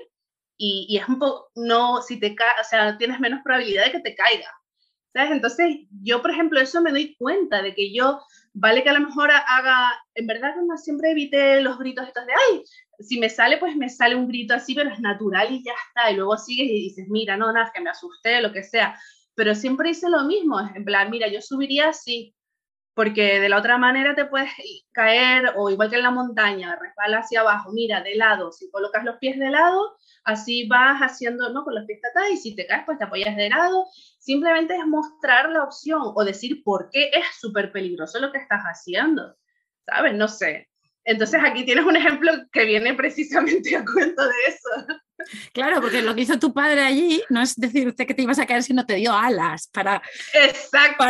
[0.64, 4.00] y, es un poco, no, si te cae, o sea, tienes menos probabilidad de que
[4.00, 4.48] te caiga.
[5.12, 5.32] ¿Sabes?
[5.32, 8.22] Entonces, yo, por ejemplo, eso me doy cuenta de que yo,
[8.54, 12.34] vale que a lo mejor haga, en verdad no siempre evite los gritos estos de,
[12.34, 12.64] ay,
[13.00, 16.12] si me sale, pues me sale un grito así, pero es natural y ya está.
[16.12, 18.98] Y luego sigues y dices, mira, no, nada, que me asusté, lo que sea.
[19.34, 22.36] Pero siempre hice lo mismo, en plan, mira, yo subiría así,
[22.94, 24.52] porque de la otra manera te puedes
[24.92, 29.04] caer, o igual que en la montaña, resbala hacia abajo, mira, de lado, si colocas
[29.04, 31.64] los pies de lado, así vas haciendo, ¿no?
[31.64, 32.00] Con los pies
[32.32, 33.86] y si te caes, pues te apoyas de lado.
[34.20, 38.62] Simplemente es mostrar la opción o decir por qué es súper peligroso lo que estás
[38.64, 39.36] haciendo,
[39.86, 40.14] ¿sabes?
[40.14, 40.70] No sé.
[41.04, 45.02] Entonces aquí tienes un ejemplo que viene precisamente a cuento de eso.
[45.54, 48.46] Claro, porque lo que hizo tu padre allí no es decirte que te ibas a
[48.46, 50.02] caer, sino te dio alas para.
[50.34, 51.06] Exacto,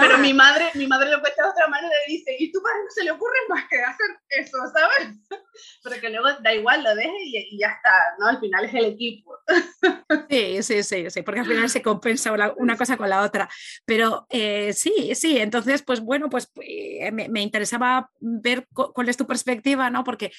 [0.00, 2.78] pero mi madre, mi madre lo cuenta de otra manera y dice, y tu padre
[2.84, 5.16] no se le ocurre más que hacer eso, ¿sabes?
[5.82, 8.28] Pero que luego da igual, lo deje y, ya está, ¿no?
[8.28, 9.38] Al final es el equipo.
[10.28, 13.48] Sí, sí, sí, sí, porque al final se compensa una cosa con la otra.
[13.84, 19.16] Pero eh, sí, sí, entonces, pues bueno, pues eh, me, me, interesaba ver cuál es
[19.16, 20.04] tu perspectiva, ¿no?
[20.04, 20.32] Porque,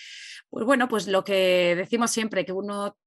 [0.49, 2.97] pues bueno, pues lo que decimos siempre, que uno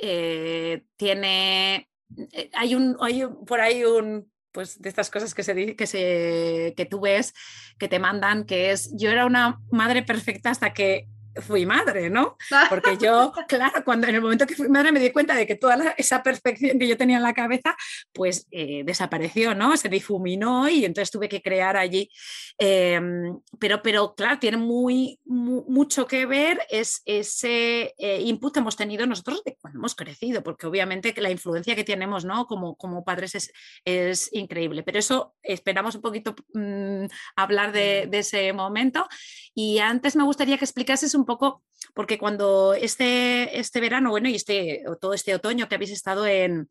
[0.00, 1.88] eh, tiene,
[2.32, 6.74] eh, hay un, hay por ahí un, pues de estas cosas que, se, que, se,
[6.76, 7.32] que tú ves,
[7.78, 11.08] que te mandan, que es, yo era una madre perfecta hasta que
[11.40, 12.36] fui madre, ¿no?
[12.68, 15.56] Porque yo, claro, cuando en el momento que fui madre me di cuenta de que
[15.56, 17.76] toda esa perfección que yo tenía en la cabeza,
[18.12, 19.76] pues eh, desapareció, ¿no?
[19.76, 22.10] Se difuminó y entonces tuve que crear allí.
[22.58, 28.76] Em, pero, pero, claro, tiene muy, mucho que ver es, ese eh, input que hemos
[28.76, 32.46] tenido nosotros de cuando hemos crecido, porque obviamente la influencia que tenemos, ¿no?
[32.46, 33.52] Como, como padres es,
[33.84, 34.82] es increíble.
[34.82, 39.08] Pero eso esperamos un poquito mm, hablar de, de ese momento.
[39.54, 41.62] Y antes me gustaría que explicases un poco,
[41.94, 46.68] porque cuando este, este verano, bueno, y este, todo este otoño que habéis estado en,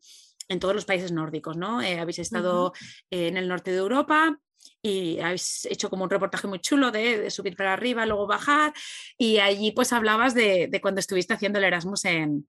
[0.48, 1.80] en todos los países nórdicos, ¿no?
[1.80, 2.72] Eh, habéis estado
[3.10, 4.38] en el norte de Europa
[4.82, 8.72] y habéis hecho como un reportaje muy chulo de, subir para arriba, luego bajar,
[9.18, 12.46] y allí pues hablabas de, cuando estuviste haciendo el Erasmus en,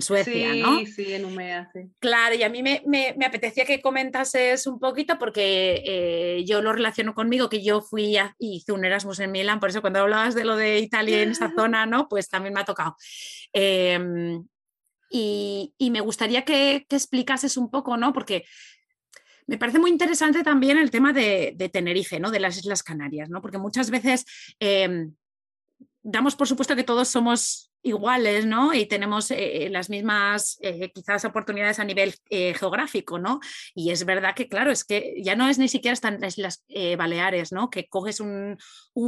[0.00, 0.86] Suecia, sí, ¿no?
[0.86, 1.80] Sí, en Umea, sí.
[1.98, 7.14] Claro, y a mí me, apetecía que comentases un poquito porque eh, yo lo relaciono
[7.14, 10.44] conmigo, que yo fui y hice un Erasmus en Milán, por eso cuando hablabas de
[10.44, 12.08] lo de Italia en esta zona, ¿no?
[12.08, 12.96] Pues también me ha tocado.
[13.52, 14.44] Em,
[15.10, 18.12] y, me gustaría que, que, explicases un poco, ¿no?
[18.12, 18.44] Porque
[19.46, 22.30] me parece muy interesante también el tema de, Tenerife, ¿no?
[22.30, 23.40] De las Islas Canarias, ¿no?
[23.40, 24.24] Porque muchas veces
[24.58, 25.14] em,
[26.02, 28.74] damos por supuesto que todos somos iguales, ¿no?
[28.74, 33.40] Y tenemos eh, las mismas, eh, quizás, oportunidades a nivel eh, geográfico, ¿no?
[33.74, 36.64] Y es verdad que, claro, es que ya no es ni siquiera están las Islas
[36.98, 37.70] Baleares, ¿no?
[37.70, 38.58] Que coges un,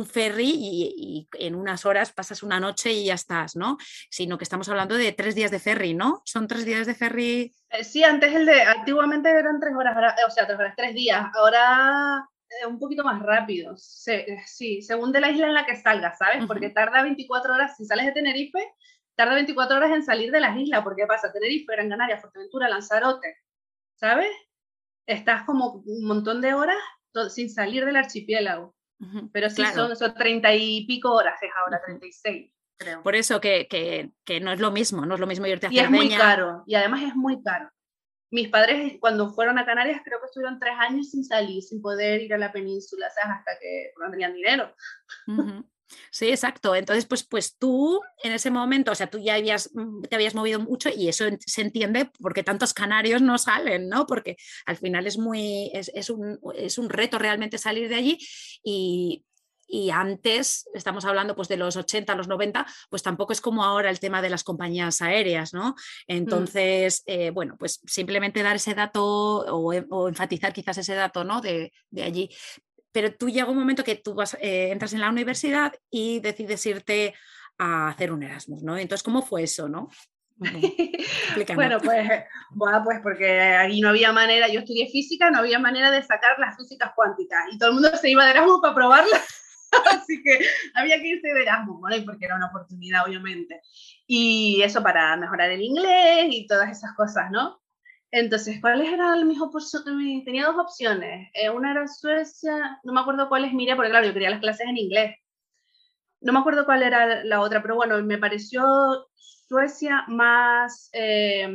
[0.06, 3.78] ferry y, en unas horas pasas una noche y ya estás, ¿no?
[4.10, 6.22] Sino que estamos hablando de tres días de ferry, ¿no?
[6.24, 7.54] ¿Son tres días de ferry?
[7.82, 11.26] Sí, antes el de, antiguamente eran tres horas, o sea, tres horas, tres días.
[11.34, 12.28] Ahora
[12.68, 16.44] un poquito más rápido, sí, según de la isla en la que salgas, ¿sabes?
[16.46, 18.58] Porque tarda 24 horas, si sales de Tenerife,
[19.14, 23.36] tarda 24 horas en salir de las islas, porque pasa Tenerife, Gran Canaria, Fuerteventura, Lanzarote,
[23.96, 24.30] ¿sabes?
[25.06, 26.78] Estás como un montón de horas
[27.30, 28.74] sin salir del archipiélago.
[29.32, 32.50] Pero sí, son, son 30 y pico horas, es ahora 36.
[32.78, 33.02] Creo.
[33.02, 35.72] Por eso que, que, que, no es lo mismo, no es lo mismo irte a
[35.72, 37.70] Y es muy caro, y además es muy caro
[38.36, 42.20] mis padres cuando fueron a Canarias creo que estuvieron tres años sin salir, sin poder
[42.20, 43.38] ir a la península, ¿sabes?
[43.38, 44.74] Hasta que no tenían dinero.
[46.10, 46.74] Sí, exacto.
[46.74, 50.34] Entonces, pues, pues tú en ese momento, o sea, tú ya habías, mm, te habías
[50.34, 54.06] movido mucho y eso se entiende porque tantos canarios no salen, ¿no?
[54.06, 58.18] Porque al final es muy, es, es, un, es un reto realmente salir de allí
[58.62, 59.24] y,
[59.66, 63.90] y antes, estamos hablando pues de los 80, los 90, pues tampoco es como ahora
[63.90, 65.70] el tema de las compañías aéreas, ¿no?
[65.70, 65.74] Mm.
[66.08, 71.40] Entonces, eh, bueno, pues simplemente dar ese dato o, enfatizar quizás ese dato, ¿no?
[71.40, 72.30] De, allí.
[72.92, 76.64] Pero tú llega un momento que tú vas, eh, entras en la universidad y decides
[76.66, 77.14] irte
[77.58, 78.76] a hacer un Erasmus, ¿no?
[78.76, 79.88] Entonces, ¿cómo fue eso, no?
[81.54, 82.10] bueno, pues,
[82.50, 86.38] bueno, pues porque ahí no había manera, yo estudié física, no había manera de sacar
[86.38, 89.45] las físicas cuánticas y todo el mundo se iba de Erasmus para probarlas.
[89.92, 90.38] Así que
[90.74, 92.04] había que irse de Erasmus, ¿no?
[92.04, 93.60] porque era una oportunidad, obviamente.
[94.06, 97.60] Y eso para mejorar el inglés y todas esas cosas, ¿no?
[98.10, 100.24] Entonces, ¿cuáles eran mis opciones?
[100.24, 101.28] Tenía dos opciones.
[101.34, 104.66] Eh, una era Suecia, no me acuerdo cuáles miré, porque claro, yo quería las clases
[104.68, 105.16] en inglés.
[106.20, 111.48] No me acuerdo cuál era la otra, pero bueno, me pareció Suecia más, eh,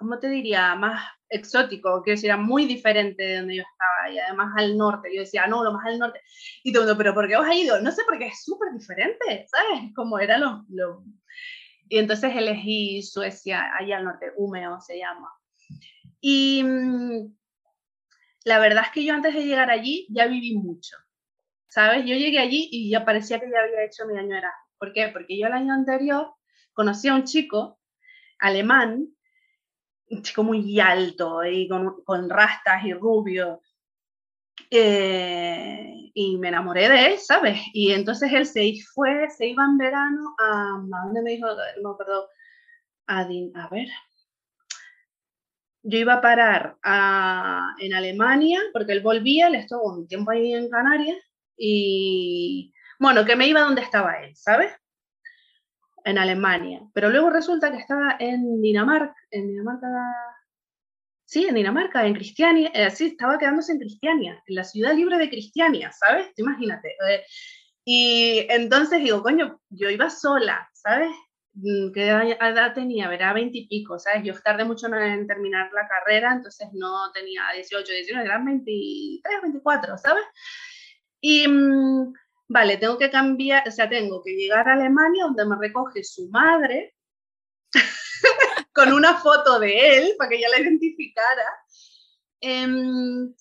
[0.00, 0.74] ¿cómo te diría?
[0.76, 5.14] Más exótico, que era muy diferente de donde yo estaba y además al norte.
[5.14, 6.22] Yo decía, no, lo más al norte.
[6.64, 7.78] Y todo el mundo, ¿pero por qué os ha ido?
[7.82, 9.92] No sé, porque es súper diferente, ¿sabes?
[9.94, 11.04] Como era lo, lo,
[11.90, 15.28] Y entonces elegí Suecia, allá al norte, Umeo se llama.
[16.18, 17.36] Y mm,
[18.44, 20.96] la verdad es que yo antes de llegar allí ya viví mucho,
[21.68, 22.06] ¿sabes?
[22.06, 24.52] Yo llegué allí y ya parecía que ya había hecho mi año era.
[24.78, 25.08] ¿Por qué?
[25.08, 26.32] Porque yo el año anterior
[26.72, 27.78] conocí a un chico
[28.38, 29.14] alemán
[30.10, 33.62] un chico muy alto y con, con rastas y rubio.
[34.70, 37.58] Eh, y me enamoré de él, ¿sabes?
[37.72, 41.46] Y entonces él se fue, se iba en verano a, ¿a dónde me dijo?
[41.82, 42.24] No, perdón,
[43.06, 43.88] a, a ver.
[45.82, 50.52] Yo iba a parar a, en Alemania, porque él volvía, él estuvo un tiempo ahí
[50.52, 51.16] en Canarias,
[51.56, 54.72] y bueno, que me iba donde estaba él, ¿sabes?
[56.04, 59.88] En Alemania, pero luego resulta que estaba en Dinamarca, en Dinamarca,
[61.24, 65.18] sí, en Dinamarca, en Cristiania, eh, sí, estaba quedándose en Cristiania, en la ciudad libre
[65.18, 66.32] de Cristiania, ¿sabes?
[66.36, 66.96] Imagínate.
[67.08, 67.24] Eh,
[67.84, 71.10] y entonces digo, coño, yo iba sola, ¿sabes?
[71.54, 73.08] Mm, ¿Qué edad tenía?
[73.08, 74.22] Verá, veintipico, ¿sabes?
[74.24, 79.98] Yo tardé mucho en terminar la carrera, entonces no tenía 18, 19, eran 23, 24,
[79.98, 80.24] ¿sabes?
[81.20, 82.12] Y mm,
[82.50, 86.28] vale, tengo que cambiar, o sea, tengo que llegar a Alemania donde me recoge su
[86.30, 86.96] madre
[88.74, 91.46] con una foto de él para que ella la identificara.
[92.40, 93.32] Em,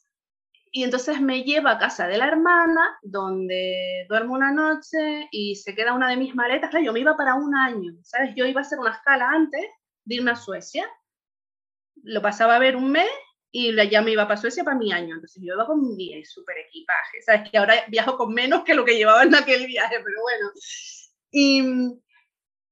[0.71, 5.73] y entonces me lleva a casa de la hermana, donde duermo una noche y se
[5.73, 6.69] queda una de mis maletas.
[6.69, 8.35] Claro, yo me iba para un año, ¿sabes?
[8.35, 9.65] Yo iba a hacer una escala antes
[10.05, 10.87] de irme a Suecia.
[12.03, 13.09] Lo pasaba a ver un mes
[13.51, 15.15] y ya me iba para Suecia para mi año.
[15.15, 17.49] Entonces yo iba con mi super equipaje, ¿sabes?
[17.49, 20.51] Que ahora viajo con menos que lo que llevaba en aquel viaje, pero bueno.
[21.31, 21.63] Y,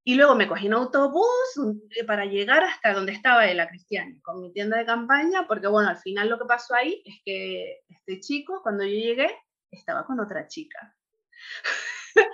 [0.03, 1.27] y luego me cogí un autobús
[1.91, 5.89] eh, para llegar hasta donde estaba la Cristiana, con mi tienda de campaña, porque bueno,
[5.89, 9.35] al final lo que pasó ahí es que este chico, cuando yo llegué,
[9.71, 10.95] estaba con otra chica.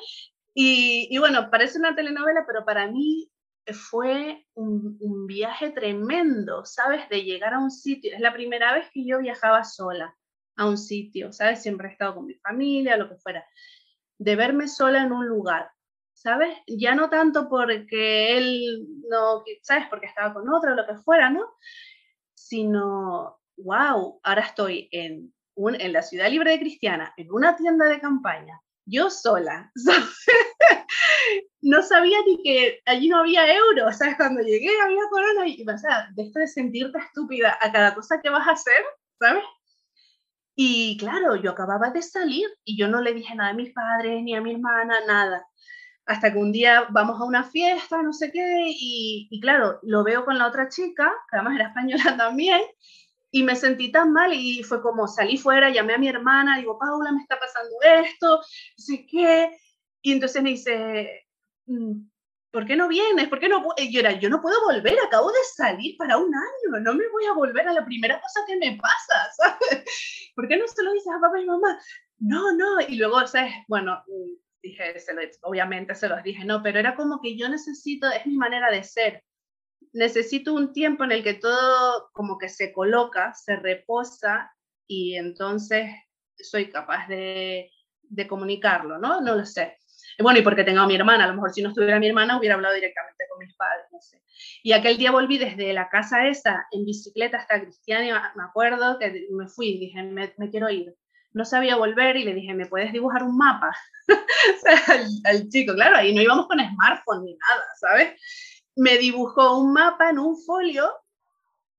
[0.54, 3.33] y, y bueno, parece una telenovela, pero para mí
[3.72, 7.08] fue un, viaje tremendo, ¿sabes?
[7.10, 8.14] De llegar a un sitio.
[8.14, 10.16] Es la primera vez que yo viajaba sola.
[10.56, 11.64] a un sitio, ¿sabes?
[11.64, 13.44] Siempre he estado con mi familia, lo que fuera.
[14.20, 15.72] De verme sola en un lugar,
[16.14, 16.56] ¿sabes?
[16.68, 19.88] Ya no tanto porque él no, ¿sabes?
[19.90, 21.48] Porque estaba con otro, lo que fuera, ¿no?
[22.36, 27.88] Sino, wow, ahora estoy en, un, en la ciudad libre de Cristiana, en una tienda
[27.88, 29.72] de campaña, yo sola,
[31.64, 34.16] no sabía ni que allí no había euros, ¿sabes?
[34.18, 38.22] Cuando llegué había corona y, o sea, de esto de sentirte estúpida a cada cosa
[38.22, 38.84] que vas a hacer,
[39.20, 39.44] ¿sabes?
[40.56, 44.22] Y claro, yo acababa de salir y yo no le dije nada a mis padres
[44.22, 45.48] ni a mi hermana, nada.
[46.06, 50.04] Hasta que un día vamos a una fiesta, no sé qué, y, y claro, lo
[50.04, 52.62] veo con la otra chica, que además era española también,
[53.32, 56.78] y me sentí tan mal y fue como salí fuera, llamé a mi hermana, digo,
[56.78, 58.44] Paula, me está pasando esto, no
[58.78, 59.58] sé qué.
[60.04, 61.23] Y entonces me dice,
[62.52, 63.28] ¿por qué no vienes?
[63.30, 63.64] ¿Por qué no?
[63.92, 67.26] Yo era, yo no puedo volver, acabo de salir para un año, no me voy
[67.26, 70.32] a volver a la primera cosa que me pasa, ¿sabes?
[70.36, 71.80] ¿Por qué no se lo dices a papá y mamá?
[72.20, 73.54] No, no, y luego, ¿sabes?
[73.68, 77.50] Bueno, mm, dije, se lo, obviamente se los dije, no, pero era como que yo
[77.50, 79.24] necesito, es mi manera de ser,
[79.92, 84.52] necesito un tiempo en el que todo como que se coloca, se reposa
[84.88, 85.90] y entonces
[86.38, 89.22] soy capaz de, de comunicarlo, ¿no?
[89.22, 89.78] No lo sé.
[90.20, 92.38] Bueno, y porque tengo a mi hermana, a lo mejor si no estuviera mi hermana
[92.38, 94.22] hubiera hablado directamente con mis padres, no sé.
[94.62, 99.28] Y aquel día volví desde la casa esa en bicicleta hasta Cristiania, me acuerdo que
[99.32, 100.96] me fui, dije, me, quiero ir.
[101.32, 103.76] No sabía volver y le dije, ¿me puedes dibujar un mapa?
[105.26, 108.20] al, chico, claro, ahí no íbamos con smartphone ni nada, ¿sabes?
[108.76, 110.92] me dibujó un mapa en un folio,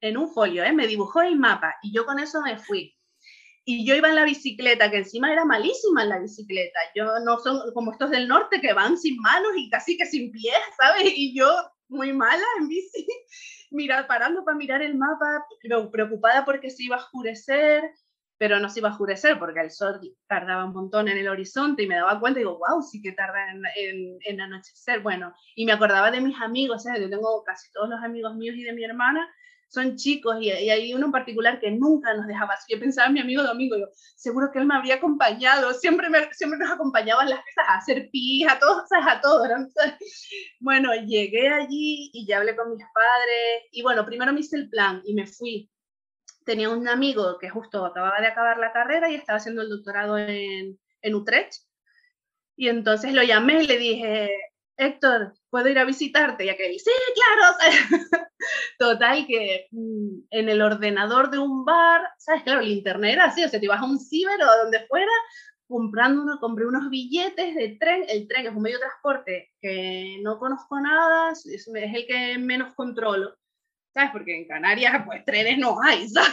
[0.00, 0.72] en un folio, ¿eh?
[0.72, 2.96] me dibujó el mapa y yo con eso me fui.
[3.66, 6.78] Y yo iba en la bicicleta, que encima era malísima en la bicicleta.
[6.94, 10.30] Yo no son como estos del norte que van sin manos y casi que sin
[10.30, 11.12] pies, ¿sabes?
[11.16, 11.48] Y yo
[11.88, 13.06] muy mala en bici,
[13.70, 15.46] mira, parando para mirar el mapa,
[15.90, 17.90] preocupada porque se iba a oscurecer,
[18.38, 21.82] pero no se iba a oscurecer porque el sol tardaba un montón en el horizonte
[21.82, 23.38] y me daba cuenta y digo, wow, sí que tarda
[23.76, 25.00] en, en, anochecer.
[25.00, 27.02] Bueno, y me acordaba de mis amigos, ¿sabes?
[27.02, 29.28] yo tengo casi todos los amigos míos y de mi hermana,
[29.74, 32.54] son chicos y, hay uno en particular que nunca nos dejaba.
[32.68, 36.32] Yo pensaba en mi amigo Domingo, yo, seguro que él me habría acompañado, siempre, me,
[36.32, 38.84] siempre nos acompañaba en las fiestas a hacer pis, a todos.
[38.92, 39.48] A todos.
[39.48, 39.66] ¿no?
[40.60, 44.70] Bueno, llegué allí y ya hablé con mis padres y bueno, primero me hice el
[44.70, 45.70] plan y me fui
[46.44, 50.18] tenía un amigo que justo acababa de acabar la carrera y estaba haciendo el doctorado
[50.18, 51.62] en, en Utrecht.
[52.56, 54.30] Y entonces lo llamé y le dije,
[54.76, 56.44] Héctor, ¿puedo ir a visitarte?
[56.44, 57.56] Y aquel, sí, claro.
[58.78, 62.42] Total, que mm, en el ordenador de un bar, ¿sabes?
[62.42, 64.86] Claro, el internet era así, o sea, te ibas a un ciber o a donde
[64.86, 65.12] fuera,
[65.68, 68.04] comprando, compré unos billetes de tren.
[68.08, 72.74] El tren es un medio de transporte que no conozco nada, es el que menos
[72.74, 73.34] controlo.
[73.94, 74.10] ¿sabes?
[74.10, 76.32] Porque en Canarias, pues, trenes no hay, ¿sabes?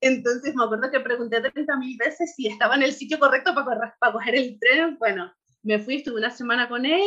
[0.00, 4.12] Entonces me acuerdo que pregunté 30.000 veces si estaba en el sitio correcto para, para
[4.12, 4.96] coger el tren.
[4.98, 5.30] Bueno,
[5.62, 7.04] me fui, estuve una semana con él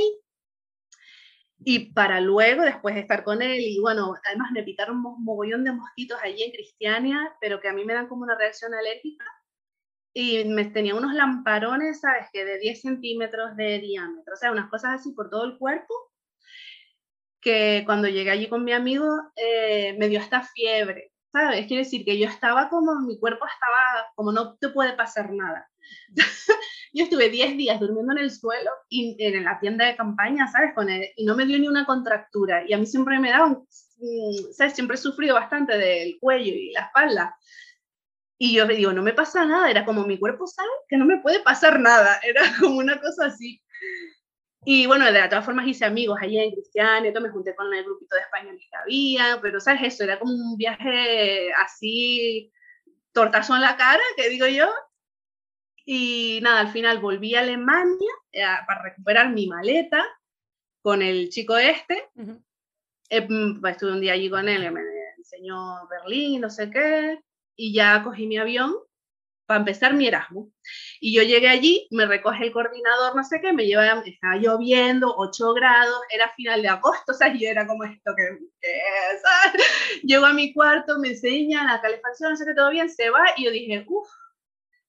[1.64, 5.64] y para luego, después de estar con él, y bueno, además me picaron un mogollón
[5.64, 9.26] de mosquitos allí en Cristiania, pero que a mí me dan como una reacción alérgica.
[10.14, 12.28] Y me tenía unos lamparones, ¿sabes?
[12.34, 16.12] Que de 10 centímetros de diámetro, o sea, unas cosas así por todo el cuerpo
[17.42, 21.66] que cuando llegué allí con mi amigo eh, me dio hasta fiebre, ¿sabes?
[21.66, 25.68] Quiere decir que yo estaba como, mi cuerpo estaba como no te puede pasar nada.
[26.94, 30.74] Yo estuve 10 días durmiendo en el suelo y en la tienda de campaña, ¿sabes?
[30.76, 32.64] Con y no me dio ni una contractura.
[32.68, 34.74] Y a mí siempre me daba, mm, ¿sabes?
[34.74, 37.38] Siempre he sufrido bastante del cuello y la espalda.
[38.38, 41.06] Y yo le digo, no me pasa nada, era como mi cuerpo sabe que no
[41.06, 43.62] me puede pasar nada, era como una cosa así.
[44.66, 48.16] Y bueno, de todas formas hice amigos allí en Cristiano, me junté con el grupito
[48.16, 52.52] de españoles que había, pero sabes eso, era como un viaje así,
[53.12, 54.70] tortazo en la cara, que digo yo.
[55.86, 60.06] Y nada, al final volví a Alemania eh, para recuperar mi maleta
[60.82, 62.10] con el chico este.
[63.10, 64.82] Eh, mm, pues, estuve un día allí con él, me
[65.18, 67.20] enseñó Berlín, no sé qué,
[67.56, 68.74] y ya cogí mi avión
[69.46, 70.50] para empezar mi Erasmus.
[71.02, 75.14] Y yo llegué allí, me recoge el coordinador, no sé qué, me lleva, estaba lloviendo,
[75.18, 78.40] 8 grados, era final de agosto, o sea, yo era como esto que,
[79.22, 79.66] ¿sabes?
[80.04, 83.26] Llego a mi cuarto, me enseña la calefacción, no sé qué, todo bien, se va,
[83.36, 84.08] y yo dije, uff,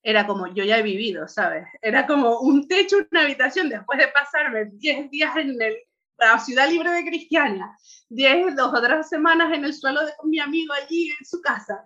[0.02, 1.66] era como, yo ya he vivido, ¿sabes?
[1.80, 5.76] Era como un techo, una habitación, después de pasarme 10 días en el,
[6.18, 7.70] la ciudad libre de Cristiania,
[8.08, 11.40] 10, dos o tres semanas en el suelo de, con mi amigo allí en su
[11.40, 11.82] casa.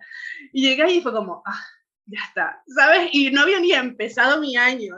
[0.51, 1.63] Y llegué ahí y fue como, ah,
[2.05, 3.09] ya está, ¿sabes?
[3.11, 4.95] Y no había ni empezado mi año.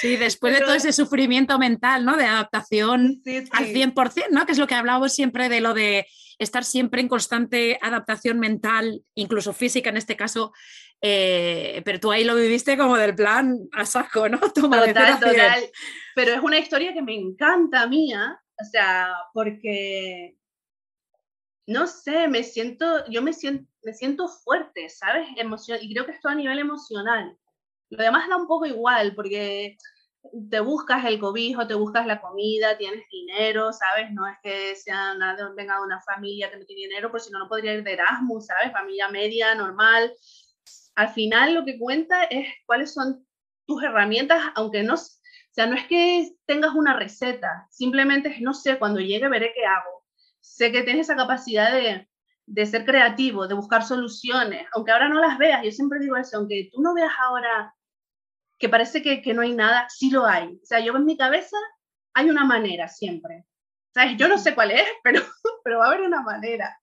[0.00, 2.16] Sí, después de todo ese sufrimiento mental, ¿no?
[2.16, 3.22] De adaptación
[3.52, 4.44] al 100%, ¿no?
[4.44, 6.06] Que es lo que hablábamos siempre de lo de
[6.38, 10.52] estar siempre en constante adaptación mental, incluso física en este caso,
[11.00, 14.38] eh, pero tú ahí lo viviste como del plan a saco, ¿no?
[14.54, 15.70] total, total.
[16.14, 20.36] Pero es una historia que me encanta mía, o sea, porque,
[21.66, 25.28] no sé, me siento, yo me siento, me siento fuerte, ¿sabes?
[25.36, 27.36] Emoción, y creo que esto a nivel emocional.
[27.90, 29.76] Lo demás da un poco igual, porque
[30.50, 34.12] te buscas el cobijo, te buscas la comida, tienes dinero, ¿sabes?
[34.12, 37.30] No es que sea una, venga de una familia que no tiene dinero, por si
[37.30, 38.72] no, no podría ir de Erasmus, ¿sabes?
[38.72, 40.12] Familia media, normal.
[40.94, 43.26] Al final lo que cuenta es cuáles son
[43.66, 44.98] tus herramientas, aunque no, o
[45.50, 49.64] sea, no es que tengas una receta, simplemente es, no sé, cuando llegue veré qué
[49.64, 50.04] hago.
[50.40, 52.08] Sé que tienes esa capacidad de,
[52.46, 56.38] de ser creativo, de buscar soluciones, aunque ahora no las veas, yo siempre digo eso,
[56.38, 57.74] aunque tú no veas ahora
[58.58, 60.46] que parece que, que, no hay nada, sí lo hay.
[60.48, 61.56] O sea, yo en mi cabeza
[62.14, 63.44] hay una manera siempre.
[63.92, 64.16] ¿Sabes?
[64.16, 65.22] Yo no sé cuál es, pero,
[65.64, 66.78] pero va a haber una manera.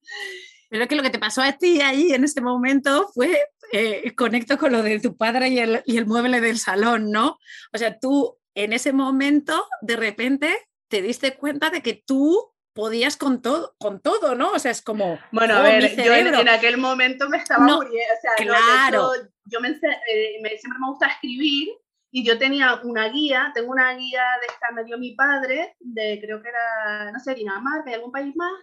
[0.70, 4.58] Pero que lo que te pasó a ti ahí en este momento fue, eh, conecto
[4.58, 7.38] con lo de tu padre y el, y el mueble del salón, ¿no?
[7.72, 10.56] O sea, tú en ese momento, de repente,
[10.88, 14.52] te diste cuenta de que tú podías con todo, con todo, ¿no?
[14.52, 15.20] O sea, es como.
[15.32, 18.14] Bueno, a oh, ver, yo en, aquel momento me estaba muriendo.
[18.18, 19.12] O sea, claro.
[19.46, 21.70] yo me, eh, me, siempre me gusta escribir
[22.12, 26.20] y yo tenía una guía, tengo una guía de esta me dio mi padre, de
[26.22, 28.54] creo que era, no sé, Dinamarca, de algún país más.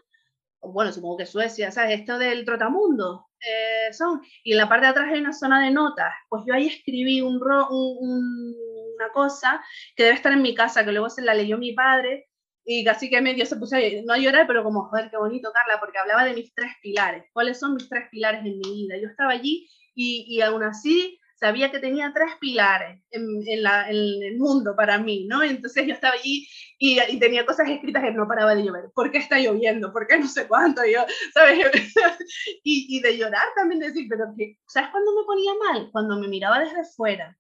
[0.63, 2.01] Bueno, supongo que Suecia, ¿sabes?
[2.01, 3.29] Esto del trotamundo.
[3.41, 4.21] Eh, son.
[4.45, 6.13] Y en la parte de atrás hay una zona de notas.
[6.29, 7.41] Pues yo ahí escribí un,
[7.71, 8.55] un,
[8.97, 9.65] una cosa
[9.97, 12.30] que debe estar en mi casa, que luego se la leyó mi padre
[12.65, 15.51] y casi que medio se puso a, no a llorar, pero como, joder, qué bonito,
[15.53, 17.25] Carla, porque hablaba de mis tres pilares.
[17.33, 18.97] ¿Cuáles son mis tres pilares en mi vida?
[19.01, 23.89] Yo estaba allí y, y aún así sabía que tenía tres pilares en, en, la,
[23.89, 25.43] en, el mundo para mí, ¿no?
[25.43, 26.47] Entonces yo estaba allí
[26.79, 28.91] y, y, tenía cosas escritas que no paraba de llover.
[28.95, 29.91] ¿Por qué está lloviendo?
[29.93, 30.83] ¿Por qué no sé cuánto?
[30.85, 31.01] Yo,
[31.33, 31.59] ¿sabes?
[32.63, 35.89] y, y de llorar también, decir, pero que, ¿sabes cuándo me ponía mal?
[35.91, 37.37] Cuando me miraba desde fuera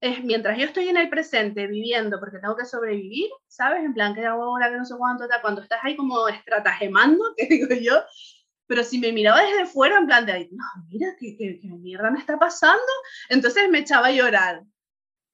[0.00, 3.84] es mientras yo estoy en el presente viviendo porque tengo que sobrevivir, ¿sabes?
[3.84, 7.46] En plan, que hago ahora, que no sé cuánto, cuando estás ahí como estratagemando, que
[7.46, 8.02] digo yo,
[8.66, 12.18] pero si me miraba desde fuera, en plan de, no, mira, ¿qué, qué, mierda me
[12.18, 12.80] está pasando?
[13.28, 14.62] Entonces me echaba a llorar.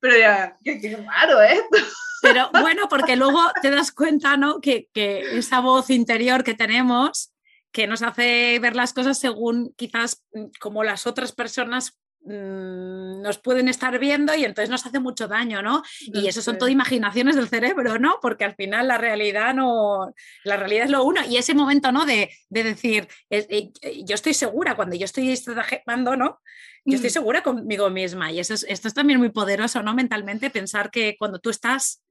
[0.00, 1.76] Pero ya, qué, qué raro esto.
[2.22, 4.60] Pero bueno, porque luego te das cuenta, ¿no?
[4.60, 7.32] Que, que esa voz interior que tenemos,
[7.70, 11.98] que nos hace ver las cosas según quizás mm, como las otras personas
[12.28, 15.84] Mm, nos pueden estar viendo y entonces nos hace mucho daño, ¿no?
[16.00, 18.18] Y eso son todo imaginaciones del cerebro, ¿no?
[18.20, 20.12] Porque al final la realidad no,
[20.42, 21.20] la realidad es lo uno.
[21.24, 22.04] Y ese momento, ¿no?
[22.04, 23.70] De, decir, eh,
[24.04, 26.40] yo estoy segura, cuando yo estoy estrategiando, ¿no?
[26.84, 27.12] Yo estoy mm.
[27.12, 28.32] segura conmigo misma.
[28.32, 29.94] Y eso esto es también muy poderoso, ¿no?
[29.94, 32.02] Mentalmente pensar que cuando tú estás,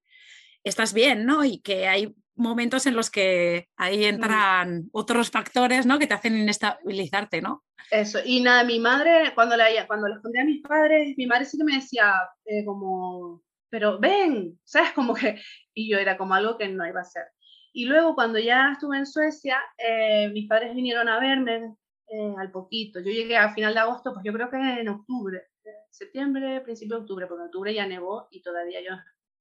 [0.63, 1.43] estás bien, ¿no?
[1.43, 4.15] Y que hay momentos en los que ahí mm.
[4.15, 5.99] entran otros factores, ¿no?
[5.99, 7.64] Que te hacen inestabilizarte, ¿no?
[7.91, 11.45] Eso, y nada, mi madre, cuando, la, cuando les conté a mis padres, mi madre
[11.45, 12.13] sí que me decía
[12.45, 14.91] eh, como, pero ven, ¿sabes?
[14.93, 15.39] Como que,
[15.73, 17.25] y yo era como algo que no iba a ser.
[17.73, 21.75] Y luego cuando ya estuve en Suecia, eh, mis padres vinieron a verme
[22.07, 22.99] eh, al poquito.
[22.99, 25.43] Yo llegué a final de agosto, pues yo creo que en octubre,
[25.89, 28.91] septiembre, principio de octubre, porque en octubre ya nevó y todavía yo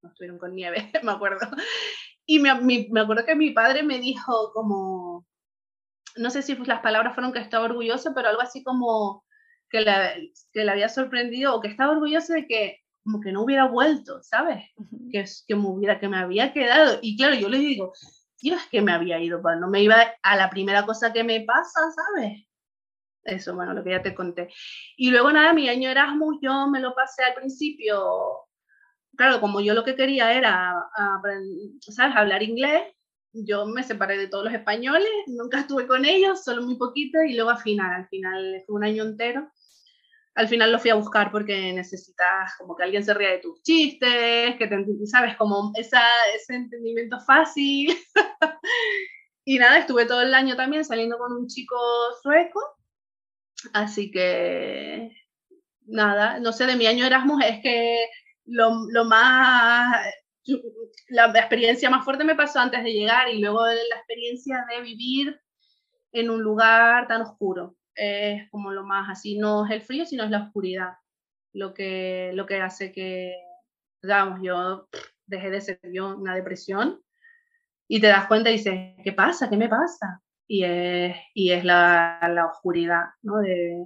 [0.03, 1.47] no estuvieron con nieve, me acuerdo.
[2.27, 5.27] Y me, me, acuerdo que mi padre me dijo como,
[6.17, 9.25] no sé si las palabras fueron que estaba orgulloso, pero algo así como
[9.69, 13.43] que le, que le había sorprendido o que estaba orgulloso de que como que no
[13.43, 14.65] hubiera vuelto, ¿sabes?
[15.13, 16.99] que, que, me hubiera, que me había quedado.
[17.03, 17.93] Y claro, yo le digo,
[18.37, 21.23] tío, es que me había ido, pues no me iba a la primera cosa que
[21.23, 22.47] me pasa, ¿sabes?
[23.25, 24.49] Eso, bueno, lo que ya te conté.
[24.97, 28.45] Y luego nada, mi año Erasmus yo me lo pasé al principio
[29.17, 30.75] claro, como yo lo que quería era,
[31.81, 32.83] ¿sabes?, hablar inglés,
[33.35, 37.35] yo me separé de todos los españoles, nunca estuve con ellos, solo muy poquito, y
[37.35, 39.51] luego al final, al final fue un año entero.
[40.37, 43.63] Al final lo fui a buscar porque necesitas como que alguien se ría de tus
[43.63, 46.03] chistes, que te, sabes, como esa,
[46.35, 47.97] ese entendimiento fácil.
[49.45, 51.77] y nada, estuve todo el año también saliendo con un chico
[52.23, 52.61] sueco.
[53.73, 55.11] Así que,
[55.87, 58.07] nada, no sé, de mi año Erasmus es que
[58.47, 60.05] lo, lo más,
[61.09, 65.41] la experiencia más fuerte me pasó antes de llegar y luego la experiencia de vivir
[66.13, 67.77] en un lugar tan oscuro.
[67.95, 70.95] Es como lo más así, no es el frío, sino es la oscuridad,
[71.53, 73.35] lo que, lo que hace que,
[74.03, 74.89] digamos, yo
[75.27, 77.01] dejé de ser yo una depresión
[77.89, 79.49] y te das cuenta y dices, ¿qué pasa?
[79.49, 80.21] ¿Qué me pasa?
[80.47, 83.39] Y es, y es la, la oscuridad, ¿no?
[83.39, 83.85] De,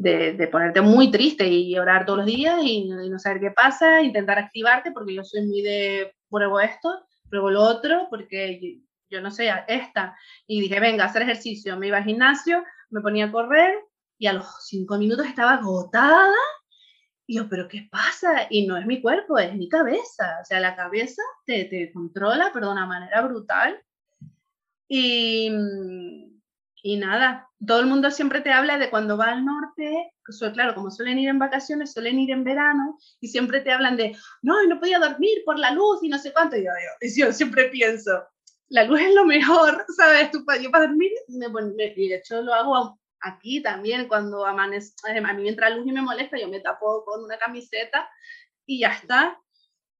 [0.00, 4.38] de, ponerte muy triste y llorar todos los días y, no saber qué pasa, intentar
[4.38, 8.80] activarte, porque yo soy muy de pruebo esto, pruebo lo otro, porque
[9.10, 10.16] yo no sé, esta.
[10.46, 11.76] Y dije, venga, hacer ejercicio.
[11.76, 13.74] Me iba al gimnasio, me ponía a correr
[14.18, 16.34] y a los cinco minutos estaba agotada.
[17.26, 18.46] Y yo, ¿pero qué pasa?
[18.48, 20.38] Y no es mi cuerpo, es mi cabeza.
[20.40, 23.78] O sea, la cabeza te, te controla, pero de una manera brutal.
[24.88, 25.50] Y,
[26.82, 30.12] y nada, todo el mundo siempre te habla de cuando va al norte,
[30.54, 34.16] claro, como suelen ir en vacaciones, suelen ir en verano, y siempre te hablan de,
[34.42, 36.56] no, no podía dormir por la luz y no sé cuánto.
[36.56, 36.70] Y yo,
[37.16, 38.22] yo, siempre pienso,
[38.68, 40.30] la luz es lo mejor, ¿sabes?
[40.30, 45.32] Tú, yo para dormir, me, y de hecho lo hago aquí también, cuando amanece, a
[45.34, 48.08] mí entra luz y me molesta, yo me tapo con una camiseta
[48.66, 49.38] y ya está.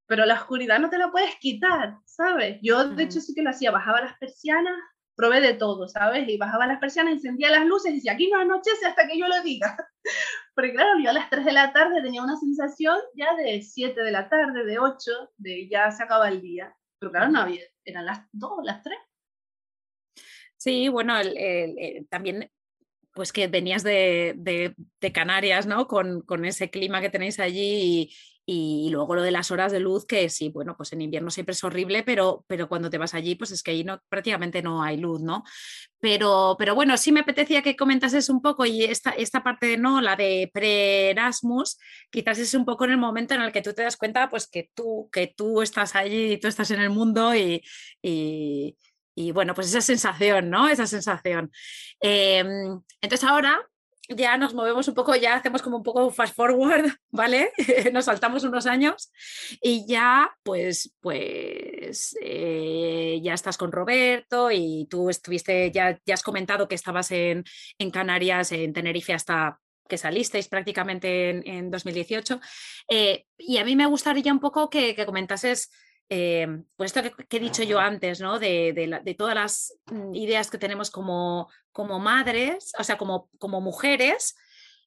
[0.06, 2.58] Pero la oscuridad no te la puedes quitar, ¿sabes?
[2.62, 4.74] Yo, de hecho, sí que lo hacía, bajaba las persianas,
[5.20, 6.26] probé de todo, ¿sabes?
[6.26, 9.28] Y bajaba las persianas, encendía las luces y decía, aquí no anochece hasta que yo
[9.28, 9.76] lo diga.
[10.54, 14.02] Porque claro, yo a las 3 de la tarde tenía una sensación ya de 7
[14.02, 16.74] de la tarde, de 8, de ya se acaba el día.
[16.98, 18.96] Pero claro, no había, eran las 2, las 3.
[20.56, 21.14] Sí, bueno,
[22.08, 22.50] también
[23.12, 24.74] pues que venías de,
[25.12, 25.86] Canarias, ¿no?
[25.86, 28.14] Con, con, ese clima que tenéis allí
[28.52, 31.30] y, y luego lo de las horas de luz, que sí, bueno, pues en invierno
[31.30, 34.60] siempre es horrible, pero, pero cuando te vas allí, pues es que ahí no, prácticamente
[34.60, 35.44] no hay luz, ¿no?
[36.00, 40.00] Pero, pero bueno, sí me apetecía que comentases un poco y esta, esta parte, ¿no?
[40.00, 41.78] La de pre-Erasmus,
[42.10, 44.48] quizás es un poco en el momento en el que tú te das cuenta, pues
[44.48, 47.62] que tú, que tú estás allí, tú estás en el mundo y,
[48.02, 48.76] y
[49.14, 50.68] y bueno, pues esa sensación, ¿no?
[50.68, 51.50] Esa sensación.
[52.00, 53.60] Em, entonces ahora
[54.16, 57.52] ya nos movemos un poco, ya hacemos como un poco fast forward, ¿vale?
[57.92, 59.12] nos saltamos unos años
[59.60, 66.22] y ya, pues, pues, eh, ya estás con Roberto y tú estuviste, ya, ya has
[66.22, 67.44] comentado que estabas en,
[67.78, 69.58] en Canarias, en Tenerife hasta
[69.88, 72.40] que salisteis prácticamente en, 2018.
[72.88, 75.70] Eh, y a mí me gustaría un poco que, que comentases
[76.12, 78.40] eh, pues esto que, he dicho yo antes, ¿no?
[78.40, 84.34] De, todas las mm, ideas que tenemos como, como madres, o sea, como, como mujeres,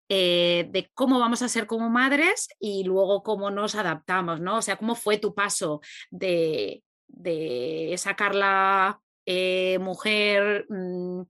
[0.09, 4.57] eh, de cómo vamos a ser como madres y luego cómo nos adaptamos, ¿no?
[4.57, 5.79] O sea, cómo fue tu paso
[6.11, 11.21] de, de sacarla eh, mujer mm,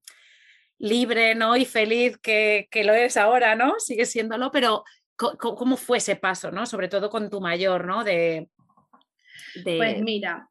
[0.79, 1.55] libre, ¿no?
[1.55, 3.79] Y feliz que, lo es ahora, ¿no?
[3.79, 4.83] Sigue siéndolo, pero
[5.15, 6.65] ¿cómo fue ese paso, ¿no?
[6.65, 8.03] Sobre todo con tu mayor, ¿no?
[8.03, 8.49] De,
[9.63, 10.49] pues mira,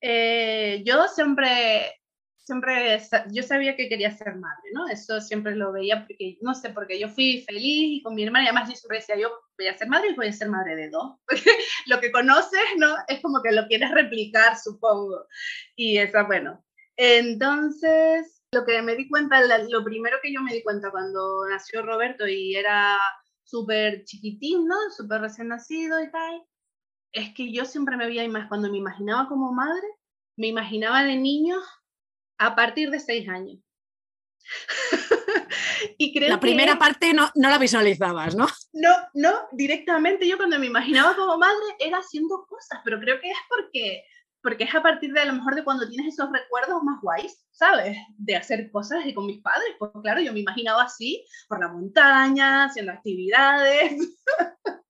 [0.00, 2.00] eh, yo siempre,
[2.36, 3.00] siempre,
[3.32, 4.88] yo sabía que quería ser madre, ¿no?
[4.88, 8.44] Eso siempre lo veía porque, no sé, porque yo fui feliz y con mi hermana
[8.44, 10.76] y además yo siempre decía, yo voy a ser madre y voy a ser madre
[10.76, 11.16] de dos.
[11.86, 12.94] lo que conoces, ¿no?
[13.08, 15.26] Es como que lo quieres replicar, supongo.
[15.76, 16.64] Y eso, bueno.
[16.96, 21.82] Entonces, lo que me di cuenta, lo primero que yo me di cuenta cuando nació
[21.82, 22.98] Roberto y era
[23.44, 24.76] súper chiquitín, ¿no?
[24.96, 26.42] Súper recién nacido y tal,
[27.12, 29.86] es que yo siempre me veía más, cuando me imaginaba como madre,
[30.36, 31.62] me imaginaba de niños
[32.38, 33.58] a partir de seis años.
[35.98, 38.46] y creo la primera parte no, no la visualizabas, ¿no?
[38.72, 43.30] No, no, directamente yo cuando me imaginaba como madre era haciendo cosas, pero creo que
[43.30, 44.04] es porque,
[44.42, 47.46] porque es a partir de a lo mejor de cuando tienes esos recuerdos más guays,
[47.50, 47.96] ¿sabes?
[48.16, 51.68] De hacer cosas y con mis padres, pues claro, yo me imaginaba así, por la
[51.68, 54.00] montaña, haciendo actividades.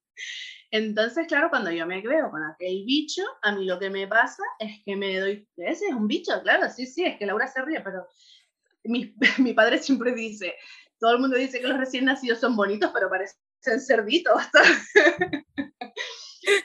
[0.70, 4.42] Entonces, claro, cuando yo me veo con aquel bicho, a mí lo que me pasa
[4.60, 7.62] es que me doy, ese es un bicho, claro, sí, sí, es que Laura se
[7.62, 8.06] ríe, pero
[8.84, 10.54] mi, mi padre siempre dice,
[11.00, 14.40] todo el mundo dice que los recién nacidos son bonitos, pero parecen cerditos.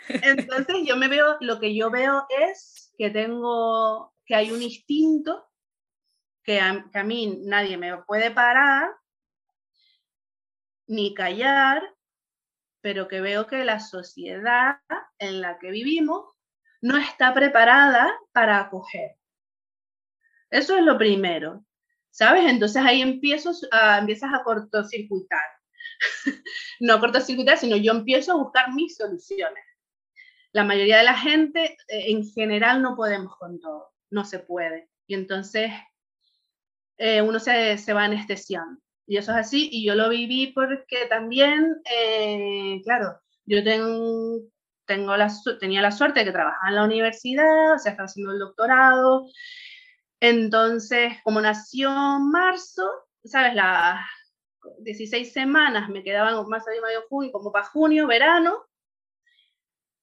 [0.10, 5.46] Entonces yo me veo, lo que yo veo es que tengo, que hay un instinto
[6.44, 8.90] que a, que a mí nadie me puede parar,
[10.88, 11.95] ni callar,
[12.86, 14.78] pero que veo que la sociedad
[15.18, 16.36] en la que vivimos
[16.82, 19.18] no está preparada para acoger.
[20.52, 21.66] Eso es lo primero,
[22.12, 22.46] ¿sabes?
[22.46, 25.42] Entonces ahí empiezo a, empiezas a cortocircuitar.
[26.80, 29.64] no cortocircuitar, sino yo empiezo a buscar mis soluciones.
[30.52, 34.92] La mayoría de la gente, eh, en general, no podemos con todo, no se puede.
[35.08, 35.72] Y entonces
[36.98, 38.80] eh, uno se, se va anestesiando.
[39.08, 44.40] Y eso es así, y yo lo viví porque también, eh, claro, yo tengo,
[44.86, 48.34] tengo la, tenía la suerte de que trabajaba en la universidad, o sea, estaba haciendo
[48.34, 49.28] el doctorado.
[50.20, 52.90] Entonces, como nació marzo,
[53.24, 53.54] ¿sabes?
[53.56, 54.00] Las
[54.80, 58.66] 16 semanas me quedaban más de mayo, junio, como para junio, verano.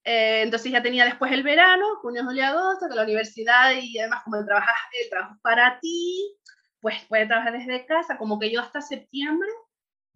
[0.04, 4.22] Eh, entonces ya tenía después el verano, junio, julio, agosto, que la universidad y además
[4.24, 4.68] como el trabajo,
[5.00, 6.36] el trabajo para ti,
[6.82, 9.48] pues puede trabajar desde casa, como que yo hasta septiembre,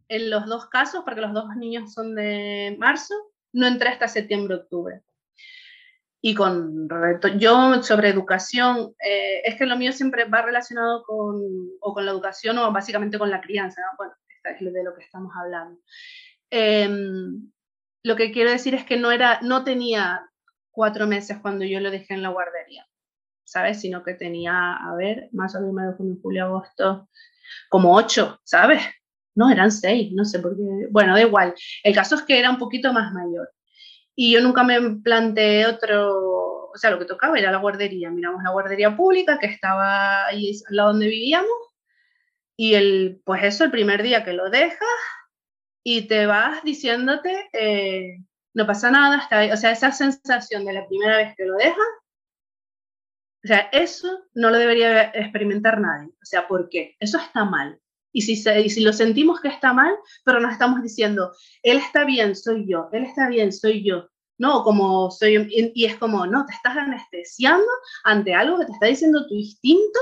[0.09, 3.14] en los dos casos, porque los dos niños son de marzo,
[3.53, 5.03] no entré hasta septiembre, octubre.
[6.21, 6.89] y con.
[7.39, 11.41] Yo sobre educación, eh, es que lo mío siempre va relacionado con,
[11.81, 14.14] o con la educación o básicamente con la crianza, bueno,
[14.45, 15.81] es de lo que estamos hablando.
[16.51, 17.51] Em,
[18.03, 20.29] lo que quiero decir es que no, era, no tenía
[20.71, 22.87] cuatro meses cuando yo lo dejé en la guardería,
[23.57, 23.80] ¿sabes?
[23.80, 27.09] Sino que tenía, a ver, más o menos junio, julio, agosto,
[27.70, 28.82] como ocho, ¿sabes?
[29.34, 30.88] No, eran seis, no sé por qué.
[30.90, 31.54] Bueno, da igual.
[31.82, 33.50] El caso es que era un poquito más mayor.
[34.14, 38.11] Y yo nunca me planteé otro, o sea, lo que tocaba era la guardería.
[38.11, 41.57] Miramos la guardería pública que estaba ahí al lado donde vivíamos.
[42.59, 45.00] Y el, pues eso, el primer día que lo dejas
[45.82, 48.18] y te vas diciéndote, eh,
[48.52, 51.86] no pasa nada, está, o sea, esa sensación de la primera vez que lo dejas,
[53.47, 56.09] o sea, eso no lo debería experimentar nadie.
[56.09, 56.97] O sea, ¿por qué?
[56.99, 57.80] Eso está mal.
[58.12, 59.94] Y si, y si lo sentimos que está mal,
[60.24, 61.32] pero nos estamos diciendo,
[61.62, 64.09] él está bien, soy yo, él está bien, soy yo.
[64.36, 67.68] No, como soy, y es como, no, te estás anestesiando
[68.03, 70.01] ante algo que te está diciendo tu instinto.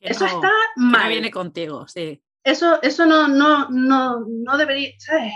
[0.00, 1.04] eso está mal.
[1.04, 2.20] Que viene contigo, sí.
[2.42, 5.32] Eso, eso no, no, no, no debería, ¿sabes?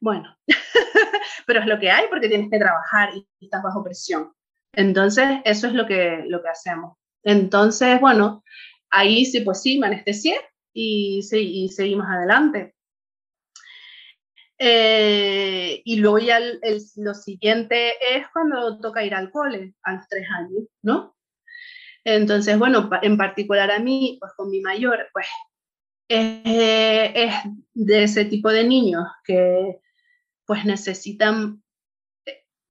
[0.00, 0.36] Bueno,
[1.48, 4.32] pero es lo que hay porque tienes que trabajar y estás bajo presión.
[4.76, 6.96] Entonces, eso es lo que, lo que hacemos.
[7.22, 8.44] Entonces, bueno,
[8.90, 10.40] ahí sí, pues sí, me anestesié
[10.72, 12.74] y, sí, y seguimos adelante.
[14.58, 16.38] Eh, y luego ya
[16.96, 21.16] lo siguiente es cuando toca ir al cole, a los tres años, ¿no?
[22.04, 25.26] Entonces, bueno, en particular a mí, pues con mi mayor, pues
[26.08, 27.32] es
[27.72, 29.80] de ese tipo de niños que
[30.46, 31.63] pues necesitan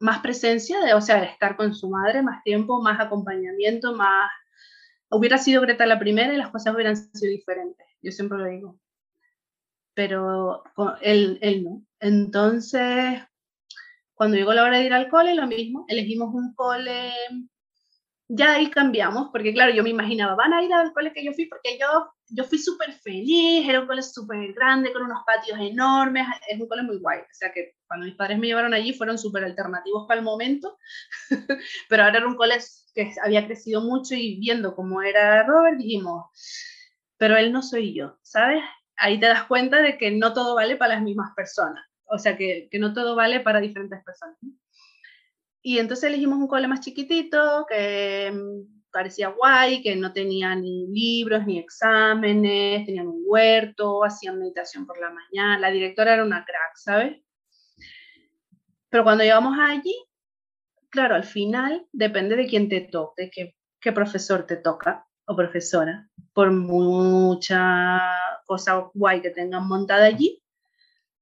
[0.03, 4.29] más presencia, de, o sea, estar con su madre más tiempo, más acompañamiento, más...
[5.09, 8.79] Hubiera sido Greta la primera y las cosas hubieran sido diferentes, yo siempre lo digo.
[9.93, 10.63] Pero
[11.01, 11.85] él, él no.
[12.01, 13.21] Entonces,
[14.13, 17.13] cuando llegó la hora de ir al cole, lo mismo, elegimos un cole
[18.29, 21.33] ya ahí cambiamos, porque claro, yo me imaginaba, van a ir al cole que yo
[21.33, 21.87] fui, porque yo,
[22.29, 26.67] yo fui súper feliz, era un cole súper grande, con unos patios enormes, es un
[26.67, 27.19] cole muy guay.
[27.19, 30.77] O sea que cuando mis padres me llevaron allí fueron súper alternativos para el momento,
[31.89, 32.57] pero ahora era un cole
[32.95, 36.25] que había crecido mucho y viendo cómo era Robert, dijimos,
[37.17, 38.63] pero él no soy yo, ¿sabes?
[38.97, 42.37] Ahí te das cuenta de que no todo vale para las mismas personas, o sea
[42.37, 44.37] que, que no todo vale para diferentes personas.
[45.65, 50.87] Y entonces elegimos un cole más chiquitito, que mm, parecía guay, que no tenía ni
[50.87, 55.59] libros ni exámenes, tenían un huerto, hacían meditación por la mañana.
[55.59, 57.21] La directora era una crack, ¿sabes?
[58.89, 59.95] Pero cuando llegamos allí,
[60.89, 66.09] claro, al final depende de quién te toque, qué, qué profesor te toca o profesora.
[66.33, 68.01] Por mucha
[68.45, 70.43] cosa guay que tengan montada allí,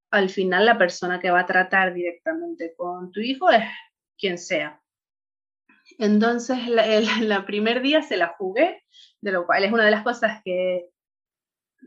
[0.10, 3.64] al final la persona que va a tratar directamente con tu hijo es
[4.22, 4.82] quien sea.
[5.98, 7.06] Entonces, el,
[7.46, 8.84] primer día se la jugué,
[9.20, 10.90] de lo cual es una de las cosas que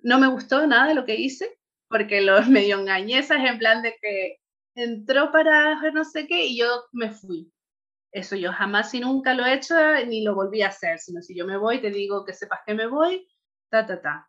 [0.02, 1.58] no me gustó nada de lo que hice,
[1.88, 4.38] porque los medio engañé, en plan de que
[4.74, 7.50] entró para no sé qué y yo me fui.
[8.12, 9.74] Eso yo jamás y nunca lo he hecho
[10.06, 12.74] ni lo volví a hacer, sino si yo me voy, te digo que sepas que
[12.74, 13.26] me voy,
[13.70, 14.28] ta, ta, ta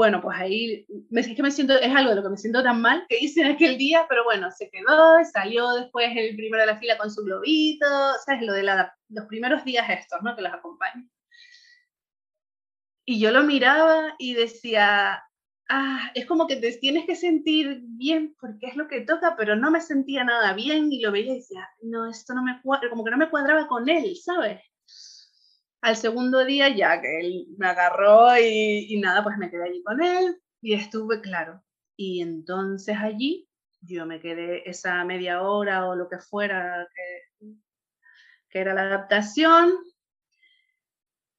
[0.00, 2.80] bueno, pues ahí es que me siento, es algo de lo que me siento tan
[2.80, 6.72] mal que hice en aquel día, pero bueno, se quedó, salió después el primero de
[6.72, 7.84] la fila con su globito,
[8.24, 8.40] ¿sabes?
[8.40, 10.34] Lo de los primeros días estos, ¿no?
[10.34, 11.10] Que los acompañan.
[13.04, 15.22] Y yo lo miraba y decía,
[15.68, 19.54] ah, es como que te tienes que sentir bien porque es lo que toca, pero
[19.54, 22.88] no me sentía nada bien y lo veía y decía, no, esto no me cuadra,
[22.88, 24.62] como que no me cuadraba con él, ¿sabes?
[25.82, 30.02] Al segundo día ya que él me agarró y, nada, pues me quedé allí con
[30.02, 31.62] él y estuve claro.
[31.96, 33.48] Y entonces allí
[33.80, 39.72] yo me quedé esa media hora o lo que fuera que, era la adaptación.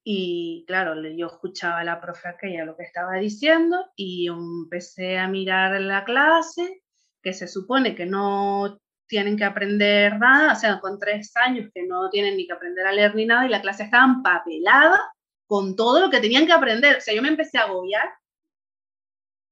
[0.03, 5.27] Y claro, yo escuchaba a la profe aquella lo que estaba diciendo y empecé a
[5.27, 6.81] mirar la clase,
[7.21, 8.81] que se supone que no
[9.11, 12.87] tienen que aprender nada, o sea, con tres años que no tienen ni que aprender
[12.87, 14.97] a leer ni nada y la clase estaba empapelada
[15.45, 16.95] con todo lo que tenían que aprender.
[16.95, 18.09] O sea, yo me empecé a agobiar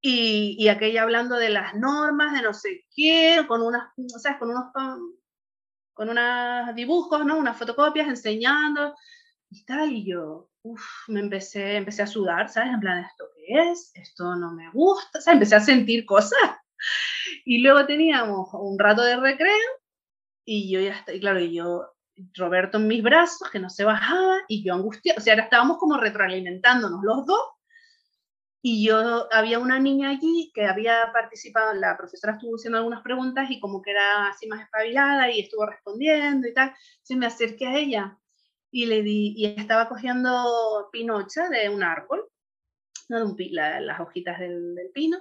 [0.01, 3.91] y, y aquella hablando de las normas, de no sé qué, con unas,
[4.21, 7.37] sea, con unos, con, unos dibujos, ¿no?
[7.37, 8.95] Unas fotocopias enseñando
[9.49, 12.75] y tal, y yo, uff, me empecé, empecé a sudar, ¿sabes?
[12.75, 13.91] En plan, ¿esto qué es?
[13.95, 16.39] Esto no me gusta, o sea, empecé a sentir cosas
[17.45, 19.55] y luego teníamos un rato de recreo
[20.45, 21.93] y yo ya está, y claro, yo,
[22.35, 25.97] Roberto en mis brazos, que no se bajaba, y yo angustiada, o sea, estábamos como
[25.97, 27.41] retroalimentándonos los dos,
[28.61, 33.49] y yo, había una niña allí que había participado, la profesora estuvo haciendo algunas preguntas
[33.49, 36.73] y como que era así más espabilada y estuvo respondiendo y tal.
[36.91, 38.17] Entonces me acerqué a ella
[38.69, 42.27] y le di, y estaba cogiendo pinocha de un árbol,
[43.09, 43.25] ¿no?
[43.25, 45.17] un, las hojitas del, pino.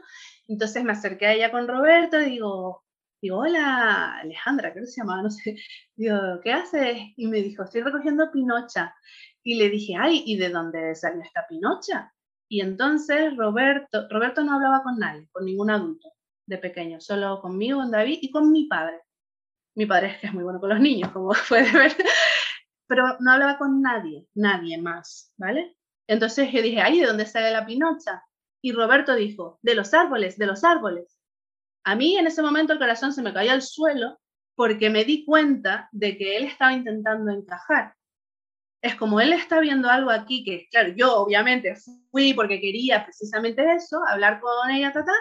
[0.46, 2.84] Entonces me acerqué a ella con Roberto y digo,
[3.20, 5.22] digo, hola Alejandra, ¿qué se llamaba?
[5.22, 5.56] No sé.
[5.96, 6.98] Digo, ¿qué haces?
[7.16, 8.94] Y me dijo, estoy recogiendo pinocha.
[9.42, 12.12] Y le dije, ay, ¿y de dónde salió esta pinocha?
[12.48, 16.12] Y entonces Roberto, Roberto no hablaba con nadie, con ningún adulto
[16.46, 19.00] de pequeño, solo conmigo, con David y con mi padre.
[19.74, 21.92] Mi padre es que es muy bueno con los niños, como puede ver,
[22.86, 25.77] pero no hablaba con nadie, nadie más, ¿vale?
[26.08, 28.24] Entonces yo dije, ay, ¿de dónde sale la pinocha?
[28.60, 31.16] Y Roberto dijo, de los árboles, de los árboles.
[31.84, 34.18] A mí en ese momento el corazón se me cayó al suelo
[34.56, 37.94] porque me di cuenta de que él estaba intentando encajar
[38.80, 41.74] es como él está viendo algo aquí que, claro, yo obviamente
[42.10, 45.12] fui porque quería precisamente eso, hablar con ella, tata,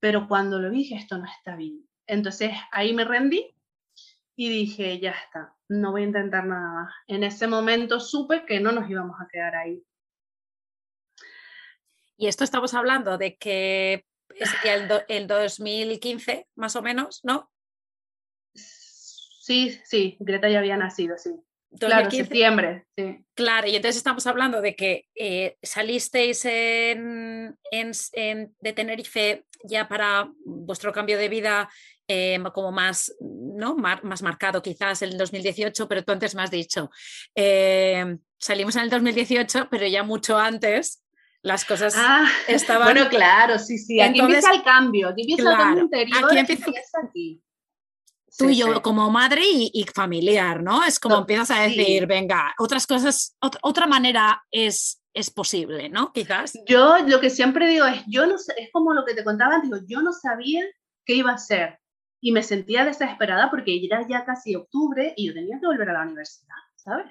[0.00, 1.86] pero cuando lo dije, esto no está bien.
[2.06, 3.54] Entonces ahí me rendí
[4.36, 6.94] y dije, ya está, no voy a intentar nada más.
[7.06, 9.82] En ese momento supe que no nos íbamos a quedar ahí.
[12.18, 14.04] Y esto estamos hablando de que
[14.40, 17.50] sería el, el 2015, más o menos, ¿no?
[18.54, 21.30] Sí, sí, Greta ya había nacido, sí.
[21.78, 23.24] Claro, septiembre, sí.
[23.34, 30.32] Claro, y entonces estamos hablando de que eh, salisteis en, en, de Tenerife ya para
[30.44, 31.68] vuestro cambio de vida
[32.08, 33.76] eh, como más, ¿no?
[33.76, 36.90] más marcado quizás en el 2018, pero tú antes me has dicho,
[37.34, 41.04] eh, salimos en el 2018, pero ya mucho antes
[41.48, 42.84] las cosas ah, estaban...
[42.84, 46.66] Bueno, claro, sí, sí, aquí empieza el cambio, aquí empieza el cambio interior, aquí empieza,
[46.66, 47.42] empieza aquí
[48.38, 50.84] tú y yo como madre y, familiar, ¿no?
[50.84, 56.12] Es como empiezas a decir, venga, otras cosas, otra, manera es, es posible, ¿no?
[56.12, 56.52] Quizás.
[56.66, 59.60] Yo lo que siempre digo es, yo no sé, es como lo que te contaba,
[59.60, 60.64] digo, yo no sabía
[61.04, 61.80] qué iba a hacer
[62.20, 65.94] y me sentía desesperada porque era ya casi octubre y yo tenía que volver a
[65.94, 67.06] la universidad, ¿sabes?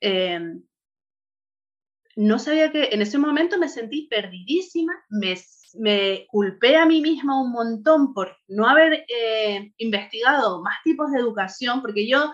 [0.00, 0.62] Em,
[2.16, 5.36] no sabía que en ese momento me sentí perdidísima, me
[5.78, 11.20] me culpé a mí misma un montón por no haber eh, investigado más tipos de
[11.20, 12.32] educación, porque yo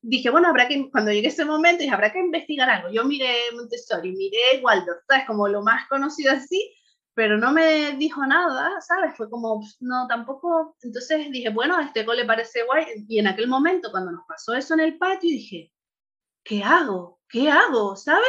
[0.00, 2.90] dije, bueno, habrá que, cuando llegue ese momento, dije, habrá que investigar algo.
[2.90, 6.74] Yo miré Montessori, miré Waldorf, es como lo más conocido así,
[7.14, 9.14] pero no me dijo nada, ¿sabes?
[9.16, 10.76] Fue como, no, tampoco.
[10.82, 12.86] Entonces dije, bueno, a este cole parece guay.
[13.08, 15.72] Y en aquel momento, cuando nos pasó eso en el patio, dije,
[16.42, 17.20] ¿qué hago?
[17.28, 17.96] ¿Qué hago?
[17.96, 18.26] ¿Sabes?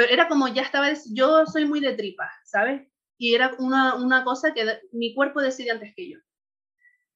[0.00, 2.90] Pero era como, ya estaba, yo soy muy de tripa, ¿sabes?
[3.20, 6.18] y era una, una cosa que mi cuerpo decide antes que yo.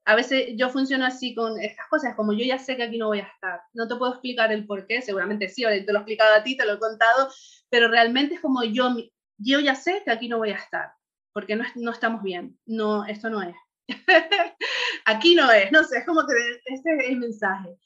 [0.04, 3.06] A veces yo funciono así con estas cosas, como yo ya sé que aquí no
[3.06, 3.62] voy a estar.
[3.72, 6.58] No te puedo explicar el por qué, seguramente sí, te lo he explicado a ti,
[6.58, 7.30] te lo he contado,
[7.70, 8.94] pero realmente es como yo,
[9.38, 10.92] yo ya sé que aquí no voy a estar,
[11.32, 12.58] porque no, no estamos bien.
[12.66, 13.56] No, esto no es.
[15.06, 16.34] aquí no es, no sé, es como que
[16.66, 17.78] este es el mensaje.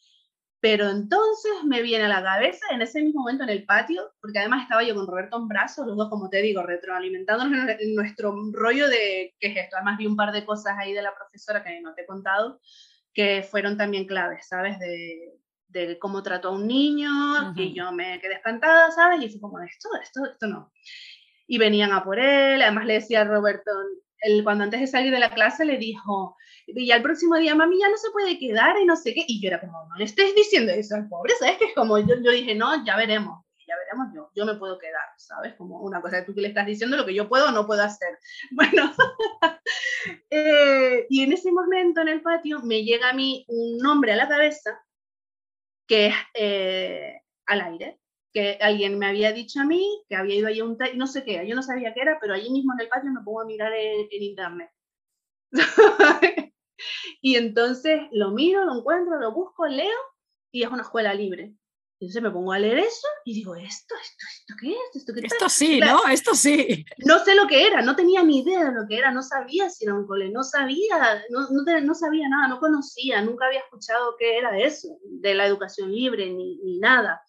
[0.60, 4.40] Pero entonces me viene a la cabeza en ese mismo momento en el patio, porque
[4.40, 8.34] además estaba yo con Roberto en brazos, los dos, como te digo, retroalimentándonos en nuestro
[8.52, 9.76] rollo de qué es esto.
[9.76, 12.60] Además vi un par de cosas ahí de la profesora que no te he contado,
[13.14, 14.80] que fueron también claves, ¿sabes?
[14.80, 15.38] De,
[15.68, 17.10] de cómo trató a un niño,
[17.54, 19.22] y yo me quedé espantada, ¿sabes?
[19.22, 20.72] Y fue como, esto, esto, esto no.
[21.46, 23.70] Y venían a por él, además le decía a Roberto,
[24.20, 27.78] él, cuando antes de salir de la clase le dijo, y al próximo día, mami,
[27.78, 29.24] ya no se puede quedar y no sé qué.
[29.26, 31.56] Y yo era como, no le estés diciendo eso al pobre, ¿sabes?
[31.58, 34.78] Que es como, yo, yo dije, no, ya veremos, ya veremos yo, yo me puedo
[34.78, 35.54] quedar, ¿sabes?
[35.54, 37.82] Como una cosa, tú que le estás diciendo lo que yo puedo o no puedo
[37.82, 38.18] hacer.
[38.50, 38.92] Bueno,
[40.30, 44.16] eh, y en ese momento en el patio me llega a mí un nombre a
[44.16, 44.82] la cabeza
[45.86, 47.98] que es eh, al aire,
[48.32, 51.24] que alguien me había dicho a mí, que había ido allí a un no sé
[51.24, 53.46] qué, yo no sabía qué era, pero allí mismo en el patio me pongo a
[53.46, 54.70] mirar en, en internet.
[57.20, 59.98] Y entonces lo miro, lo encuentro, lo busco, leo
[60.52, 61.54] y es una escuela libre.
[62.00, 64.94] Entonces me pongo a leer eso y digo, ¿esto, esto, esto qué es?
[64.94, 66.06] ¿Esto, qué esto sí, ¿no?
[66.08, 66.84] Esto sí.
[66.98, 69.68] No sé lo que era, no tenía ni idea de lo que era, no sabía
[69.68, 73.60] si era un cole, no sabía, no, no, no sabía nada, no conocía, nunca había
[73.60, 77.20] escuchado qué era eso, de la educación libre, ni, ni nada.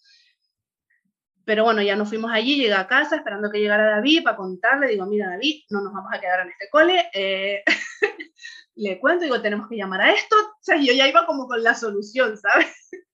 [1.50, 4.90] Pero bueno, ya nos fuimos allí, llegué a casa esperando que llegara David para contarle,
[4.90, 7.10] digo, mira David, no nos vamos a quedar en este cole.
[7.12, 7.64] Eh,
[8.76, 10.36] le cuento, digo, tenemos que llamar a esto.
[10.36, 12.92] O sea, yo ya iba como con la solución, ¿sabes?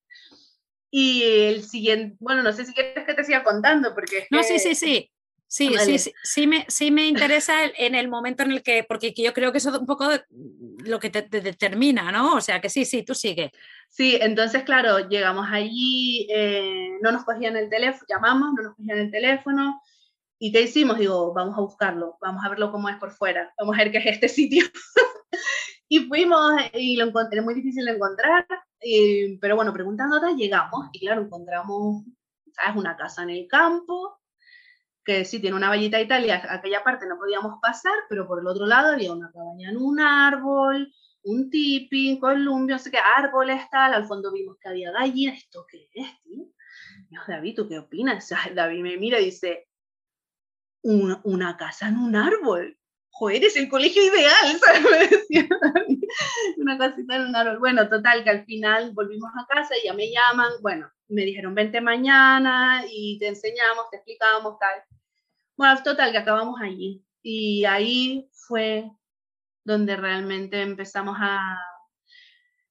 [0.91, 4.27] Y el siguiente, bueno, no sé si quieres que te siga contando, porque...
[4.31, 5.11] no, sí, sí, sí.
[5.47, 9.13] Sí, sí, sí, sí, me, sí me interesa en el momento en el que, porque
[9.15, 10.09] yo creo que eso es un poco
[10.83, 12.35] lo que te, determina, ¿no?
[12.35, 13.51] O sea, que sí, sí, tú sigue.
[13.89, 18.97] Sí, entonces, claro, llegamos allí, eh, no nos cogían el teléfono, llamamos, no nos cogían
[18.97, 19.81] el teléfono,
[20.37, 20.97] ¿Y qué hicimos?
[20.97, 23.99] Digo, vamos a buscarlo, vamos a verlo cómo es por fuera, vamos a ver qué
[23.99, 24.65] es este sitio.
[25.87, 28.45] y fuimos y lo encontré, muy difícil de encontrar,
[29.39, 32.03] pero bueno, preguntando llegamos y claro, encontramos,
[32.51, 32.75] ¿sabes?
[32.75, 34.19] Una casa en el campo,
[35.05, 38.47] que sí tiene una vallita y tal, aquella parte no podíamos pasar, pero por el
[38.47, 40.91] otro lado había una cabaña en un árbol,
[41.23, 45.65] un tipi, columbio, no sé qué, árboles, tal, al fondo vimos que había gallinas, ¿esto
[45.69, 46.45] qué es, tío?
[47.27, 48.29] David, ¿tú qué opinas?
[48.55, 49.67] David me mira y dice,
[50.81, 52.77] una, una casa en un árbol.
[53.09, 54.59] Joder, es el colegio ideal,
[56.57, 57.59] una casita en un árbol.
[57.59, 61.55] Bueno, total, que al final volvimos a casa y ya me llaman, bueno, me dijeron,
[61.55, 64.83] vente mañana y te enseñamos, te explicamos, tal.
[65.57, 67.03] Bueno, total, que acabamos allí.
[67.21, 68.91] Y ahí fue
[69.63, 71.57] donde realmente empezamos a...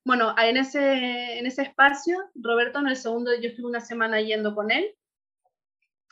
[0.05, 4.55] Bueno, en ese, en ese espacio, Roberto en el segundo, yo estuve una semana yendo
[4.55, 4.95] con él.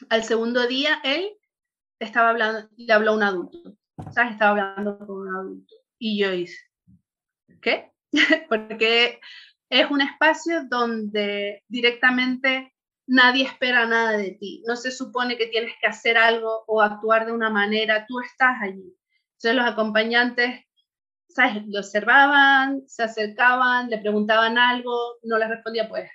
[0.08, 1.30] Al segundo día, él
[1.98, 3.76] estaba hablando, le habló a un adulto,
[4.10, 4.32] ¿sabes?
[4.32, 5.74] Estaba hablando con un adulto.
[5.98, 6.58] Y yo hice,
[7.60, 7.92] ¿qué?
[8.48, 9.20] Porque
[9.68, 12.74] es un espacio donde directamente
[13.06, 14.62] nadie espera nada de ti.
[14.66, 18.56] No se supone que tienes que hacer algo o actuar de una manera, tú estás
[18.62, 18.96] allí.
[19.36, 20.60] Entonces los acompañantes.
[21.66, 26.10] Lo observaban, se acercaban, le preguntaban algo, no les respondía, pues,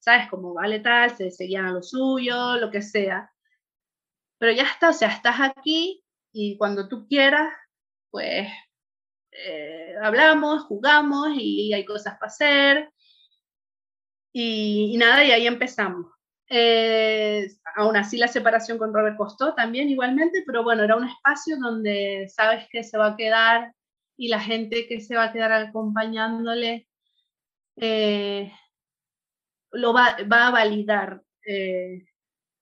[0.00, 0.28] ¿sabes?
[0.28, 3.32] Como vale tal, se seguían a lo suyo, lo que sea
[4.40, 6.02] pero ya está, o sea, estás aquí
[6.32, 7.52] y cuando tú quieras,
[8.10, 8.48] pues
[9.32, 12.90] eh, hablamos, jugamos y hay cosas para hacer.
[14.32, 16.06] Y, nada, y ahí empezamos.
[16.50, 17.46] Eh,
[17.76, 22.26] aún así la separación con Robert costó también igualmente, pero bueno, era un espacio donde
[22.28, 23.72] sabes que se va a quedar
[24.16, 26.88] y la gente que se va a quedar acompañándole
[27.76, 28.52] eh,
[29.72, 31.22] lo va, va, a validar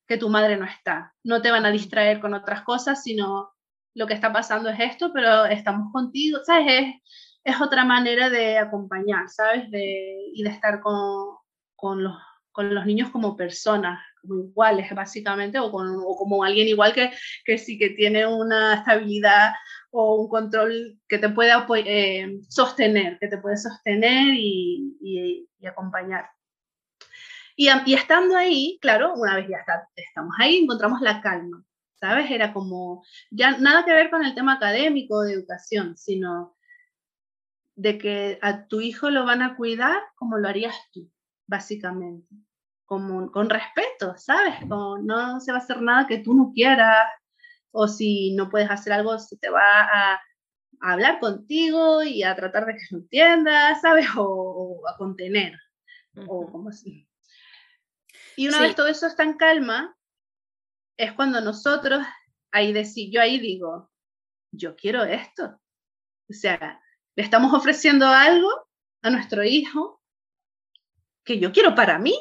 [0.09, 1.15] que tu madre no está.
[1.23, 3.53] No te van a distraer con otras cosas, sino
[3.95, 6.67] lo que está pasando es esto, pero estamos contigo, ¿sabes?
[6.69, 6.95] Es,
[7.45, 9.71] es otra manera de acompañar, ¿sabes?
[9.71, 11.37] De, y de estar con,
[11.77, 12.17] con, los,
[12.59, 17.13] con los niños como personas, como iguales, básicamente, o, con, o como alguien igual que,
[17.45, 19.53] que sí que tiene una estabilidad
[19.93, 21.53] o un control que te puede
[21.87, 26.29] eh, sostener, que te puede sostener y, y, y acompañar.
[27.55, 32.29] Y, estando ahí, claro, una vez ya estamos ahí, encontramos la calma, ¿sabes?
[32.29, 36.57] Era como, ya nada que ver con el tema académico de educación, sino
[37.77, 41.09] de que a tu hijo lo van a cuidar como lo harías tú,
[41.47, 42.35] básicamente,
[42.89, 44.55] como, con respeto, ¿sabes?
[44.61, 47.07] Como no se va a hacer nada que tú no quieras,
[47.71, 52.35] o si no puedes hacer algo, se te va a, a hablar contigo y a
[52.35, 54.07] tratar de que lo entiendas, ¿sabes?
[54.17, 55.53] O, a contener,
[56.27, 57.07] o como así.
[58.37, 59.95] Y una vez todo eso está en calma,
[60.97, 62.07] es cuando nosotros,
[62.53, 63.91] ahí decir, yo ahí digo,
[64.51, 65.61] yo quiero esto.
[66.31, 66.81] O sea,
[67.17, 68.49] le estamos ofreciendo algo
[69.03, 70.01] a nuestro hijo
[71.23, 72.15] que yo quiero para mí.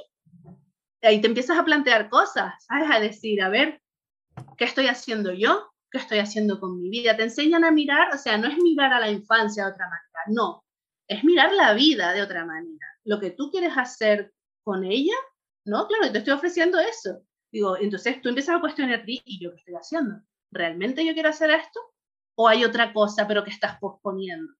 [1.01, 2.89] Ahí te empiezas a plantear cosas, ¿sabes?
[2.91, 3.81] A decir, a ver,
[4.57, 5.71] ¿qué estoy haciendo yo?
[5.91, 7.15] ¿Qué estoy haciendo con mi vida?
[7.15, 10.23] Te enseñan a mirar, o sea, no es mirar a la infancia de otra manera,
[10.27, 10.65] no,
[11.07, 12.85] es mirar la vida de otra manera.
[13.05, 14.33] Lo que tú quieres hacer
[14.63, 15.15] con ella,
[15.65, 17.21] no, claro, te estoy ofreciendo eso.
[17.51, 20.21] Digo, entonces tú empiezas a cuestionar ti y yo qué estoy haciendo.
[20.51, 21.79] ¿Realmente yo quiero hacer esto?
[22.35, 24.53] ¿O hay otra cosa pero que estás posponiendo?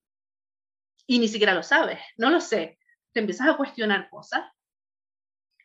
[1.05, 2.77] Y ni siquiera lo sabes, no lo sé.
[3.13, 4.41] Te empiezas a cuestionar cosas.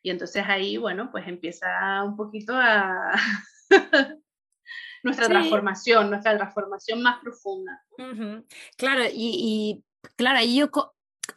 [0.03, 3.13] Y entonces ahí, bueno, pues empieza un poquito a
[5.03, 7.83] nuestra transformación, nuestra transformación más profunda.
[8.77, 9.85] Claro, y, y
[10.17, 10.71] claro, ahí yo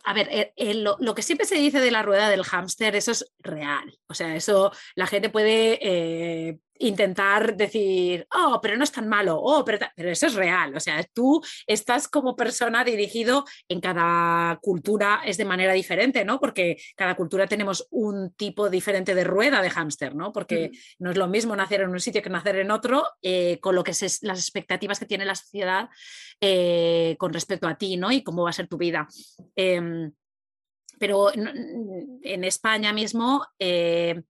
[0.03, 3.11] a ver, eh, eh, lo, que siempre se dice de la rueda del hámster, eso
[3.11, 3.97] es real.
[4.07, 9.39] O sea, eso la gente puede eh, intentar decir, oh, pero no es tan malo,
[9.39, 10.75] oh, pero, pero, eso es real.
[10.75, 16.39] O sea, tú estás como persona dirigido en cada cultura, es de manera diferente, ¿no?
[16.39, 20.31] Porque cada cultura tenemos un tipo diferente de rueda de hámster, ¿no?
[20.31, 23.75] Porque no es lo mismo nacer en un sitio que nacer en otro, eh, con
[23.75, 25.89] lo que es las expectativas que tiene la sociedad
[26.41, 28.11] eh, con respecto a ti, ¿no?
[28.11, 29.07] Y cómo va a ser tu vida.
[29.55, 30.11] Em,
[30.97, 34.21] pero en España mismo eh,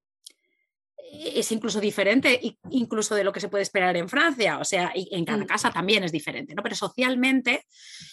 [1.12, 4.60] es incluso diferente, incluso de lo que se puede esperar en Francia.
[4.60, 5.48] O sea, en cada mm.
[5.48, 6.64] casa también es diferente, ¿no?
[6.64, 7.66] Pero socialmente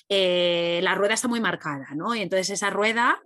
[0.08, 2.14] eh, la rueda está muy marcada, ¿no?
[2.14, 3.20] Y entonces esa rueda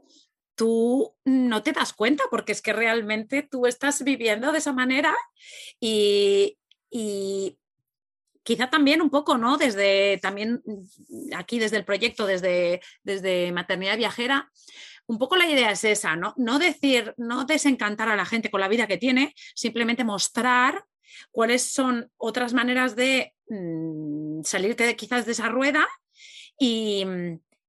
[0.54, 5.14] tú no te das cuenta porque es que realmente tú estás viviendo de esa manera
[5.78, 6.58] y,
[6.90, 7.58] y
[8.46, 9.58] quizá también un poco, ¿no?
[9.58, 10.62] Desde también
[11.36, 14.50] aquí desde el proyecto, desde, desde Maternidad Viajera,
[15.06, 16.34] un poco la idea es esa, ¿no?
[16.36, 20.84] No decir, no desencantar a la gente con la vida que tiene, simplemente mostrar
[21.30, 25.86] cuáles son otras maneras de mm, salirte quizás de esa rueda
[26.58, 27.04] y,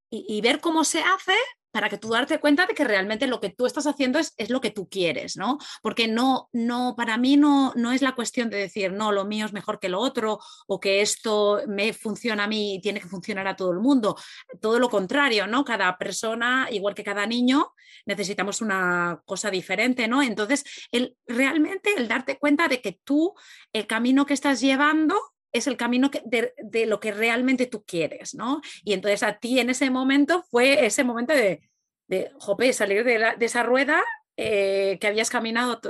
[0.10, 1.36] y, ver cómo se hace
[1.72, 4.50] para que tú darte cuenta de que realmente lo que tú estás haciendo es, es,
[4.50, 5.58] lo que tú quieres, ¿no?
[5.82, 9.46] Porque no, no, para mí no, no es la cuestión de decir, no, lo mío
[9.46, 13.08] es mejor que lo otro o que esto me funciona a mí y tiene que
[13.08, 14.16] funcionar a todo el mundo.
[14.62, 15.66] Todo lo contrario, ¿no?
[15.66, 17.74] Cada persona, igual que cada niño,
[18.06, 20.22] necesitamos una cosa diferente, ¿no?
[20.24, 23.34] Entonces, el, realmente el darte cuenta de que tú,
[23.74, 25.20] el camino que estás llevando,
[25.58, 28.62] es el camino de, lo que realmente tú quieres, ¿no?
[28.84, 31.62] Y entonces a ti en ese momento fue ese momento de,
[32.08, 34.04] de jope, salir de, esa rueda
[34.38, 35.82] eh, que habías caminado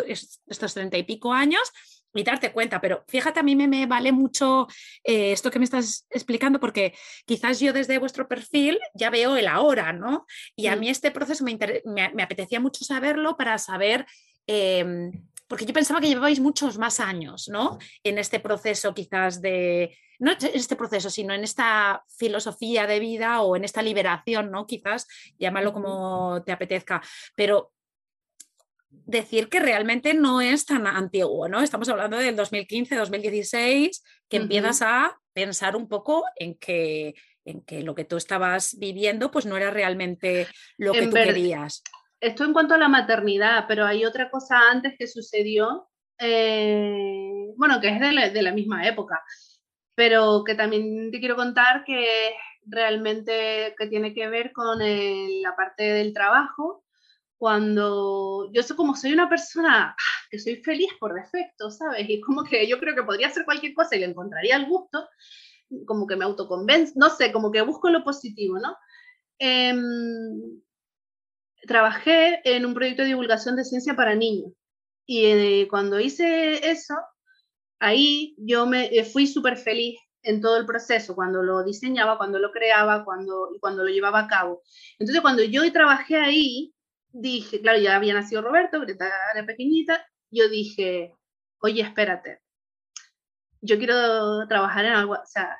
[0.47, 1.71] estos treinta y pico años
[2.13, 2.81] y darte cuenta.
[2.81, 4.67] Pero fíjate, a mí me, vale mucho
[5.03, 6.93] eh, esto que me estás explicando porque
[7.25, 10.25] quizás yo desde vuestro perfil ya veo el ahora, ¿no?
[10.55, 14.05] Y a mí este proceso me, me, apetecía mucho saberlo para saber...
[14.47, 15.11] Em,
[15.47, 17.79] porque yo pensaba que llevabais muchos más años, ¿no?
[18.03, 23.41] En este proceso quizás de, no en este proceso, sino en esta filosofía de vida
[23.41, 24.65] o en esta liberación, ¿no?
[24.65, 25.07] Quizás,
[25.39, 27.01] llámalo como te apetezca,
[27.35, 27.71] pero
[28.89, 31.61] decir que realmente no es tan antiguo, ¿no?
[31.61, 37.81] Estamos hablando del 2015, 2016, que empiezas a pensar un poco en que en que
[37.81, 41.81] lo que tú estabas viviendo pues no era realmente lo que tú querías
[42.19, 45.87] esto en cuanto a la maternidad, pero hay otra cosa antes que sucedió,
[46.19, 49.21] eh, bueno, que es de la, misma época,
[49.95, 52.33] pero que también te quiero contar que
[52.65, 56.83] realmente que tiene que ver con la parte del trabajo.
[57.37, 59.95] Cuando yo soy como soy una persona
[60.31, 62.09] que soy feliz por defecto, ¿sabes?
[62.09, 65.07] Y como que yo creo que podría hacer cualquier cosa y le encontraría el gusto,
[65.85, 68.75] como que me autoconvenzo, no sé, como que busco lo positivo, ¿no?
[69.39, 70.61] Em,
[71.65, 74.51] trabajé en un proyecto de divulgación de ciencia para niños.
[75.05, 76.95] Y eh, cuando hice eso,
[77.79, 82.39] ahí yo me eh, fui súper feliz en todo el proceso, cuando lo diseñaba, cuando
[82.39, 84.61] lo creaba, cuando, cuando lo llevaba a cabo.
[84.99, 86.73] Entonces, cuando yo trabajé ahí,
[87.11, 91.13] dije, claro, ya había nacido Roberto, Greta era pequeñita, yo dije,
[91.59, 92.41] oye, espérate,
[93.61, 95.57] yo quiero trabajar en algo, o sea,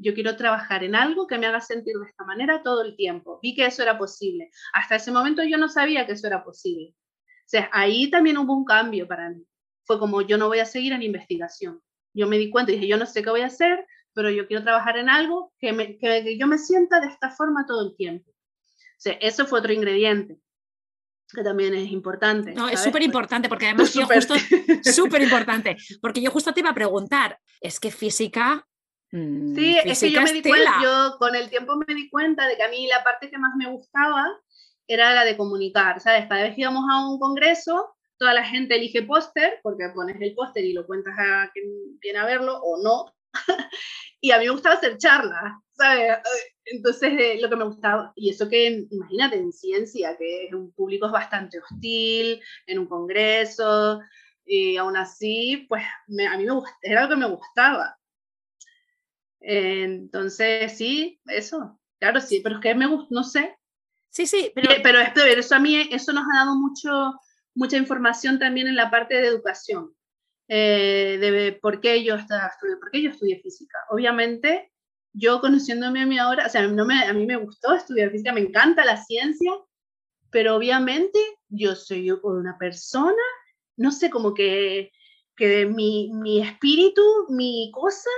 [0.00, 3.38] yo quiero trabajar en algo que me haga sentir de esta manera todo el tiempo.
[3.42, 4.50] Vi que eso era posible.
[4.72, 6.94] Hasta ese momento yo no sabía que eso era posible.
[6.94, 9.44] O sea, ahí también hubo un cambio para mí.
[9.84, 11.80] Fue como yo no voy a seguir en investigación.
[12.14, 14.46] Yo me di cuenta y dije, yo no sé qué voy a hacer, pero yo
[14.46, 17.96] quiero trabajar en algo que, me, que, yo me sienta de esta forma todo el
[17.96, 18.30] tiempo.
[18.30, 20.38] O sea, eso fue otro ingrediente
[21.32, 22.54] que también es importante.
[22.54, 24.34] No, es súper importante porque además yo justo,
[24.82, 28.66] súper importante, porque yo justo te iba a preguntar, es que física
[29.12, 32.46] Mm, sí, es que yo me di cuenta, yo con el tiempo me di cuenta
[32.46, 34.24] de que a mí la parte que más me gustaba
[34.86, 36.26] era la de comunicar, ¿sabes?
[36.28, 40.34] Cada vez que íbamos a un congreso, toda la gente elige póster, porque pones el
[40.34, 43.14] póster y lo cuentas a quien viene a verlo o no.
[44.20, 46.18] y a mí me gustaba hacer charlas, ¿sabes?
[46.64, 50.72] Entonces, eh, lo que me gustaba, y eso que, imagínate, en ciencia, que es un
[50.72, 54.00] público es bastante hostil, en un congreso,
[54.44, 57.96] y aún así, pues a mí me era lo que me gustaba.
[59.40, 63.56] Entonces, sí, eso, claro, sí, pero es que me gusta, no sé.
[64.10, 64.70] Sí, sí, pero...
[64.82, 67.14] Pero, eso a mí, eso nos ha dado mucho,
[67.54, 69.94] mucha información también en la parte de educación,
[70.48, 72.40] eh, de por qué, yo estudié,
[72.80, 73.78] por qué yo estudié física.
[73.90, 74.70] Obviamente,
[75.12, 78.32] yo conociéndome a mí ahora, o sea, no me, a mí me gustó estudiar física,
[78.32, 79.52] me encanta la ciencia,
[80.30, 81.18] pero obviamente
[81.48, 83.22] yo soy una persona,
[83.76, 84.92] no sé, como que,
[85.36, 88.10] que mi, mi espíritu, mi cosa,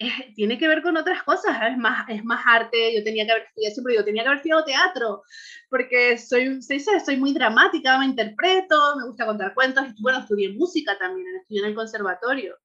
[0.34, 3.44] tiene que ver con otras cosas, es más, es más arte, yo tenía que haber
[3.44, 5.22] estudiado, siempre digo, tenía que haber estudiado teatro,
[5.68, 10.96] porque soy, soy muy dramática, me interpreto, me gusta contar cuentos, y bueno, estudié música
[10.98, 12.56] también, estudié en el conservatorio,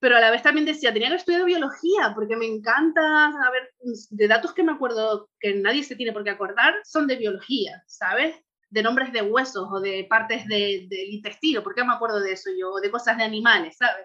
[0.00, 3.50] pero a la vez también decía, tenía que haber estudiado biología, porque me encanta, a
[3.50, 3.72] ver,
[4.10, 7.82] de datos que me acuerdo que nadie se tiene por qué acordar, son de biología,
[7.86, 8.34] ¿sabes?
[8.70, 12.50] De nombres de huesos o de partes del intestino, ¿por qué me acuerdo de eso
[12.58, 12.72] yo?
[12.72, 14.04] O de cosas de animales, ¿sabes?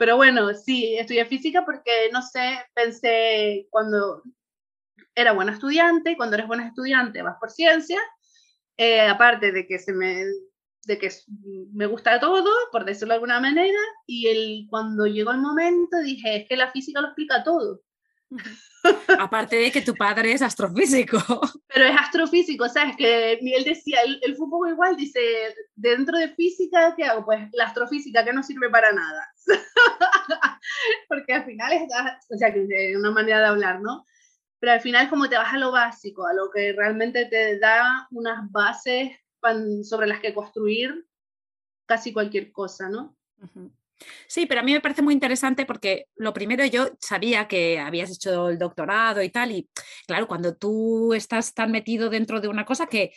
[0.00, 4.22] Pero bueno, sí, estudié física porque, no sé, pensé cuando
[5.14, 8.00] era buena estudiante, cuando eres buena estudiante vas por ciencia,
[8.78, 10.24] eh, aparte de que se me
[10.86, 11.10] de que
[11.74, 16.34] me gusta todo, por decirlo de alguna manera, y el, cuando llegó el momento dije,
[16.36, 17.82] es que la física lo explica todo.
[19.18, 21.18] Aparte de que tu padre es astrofísico.
[21.68, 22.96] Pero es astrofísico, ¿sabes?
[22.96, 25.20] Que Miguel decía, él, fue un poco igual, dice,
[25.74, 27.24] dentro de física, ¿qué hago?
[27.24, 29.32] Pues la astrofísica que no sirve para nada.
[31.08, 31.82] Porque al final es,
[32.30, 34.04] o sea, que es una manera de hablar, ¿no?
[34.58, 38.06] Pero al final como te vas a lo básico, a lo que realmente te da
[38.10, 39.16] unas bases
[39.84, 41.06] sobre las que construir
[41.86, 43.16] casi cualquier cosa, ¿no?
[44.28, 48.10] Sí, pero a mí me parece muy interesante porque lo primero yo sabía que habías
[48.10, 49.68] hecho el doctorado y tal, y
[50.06, 53.12] claro, cuando tú estás tan metido dentro de una cosa que,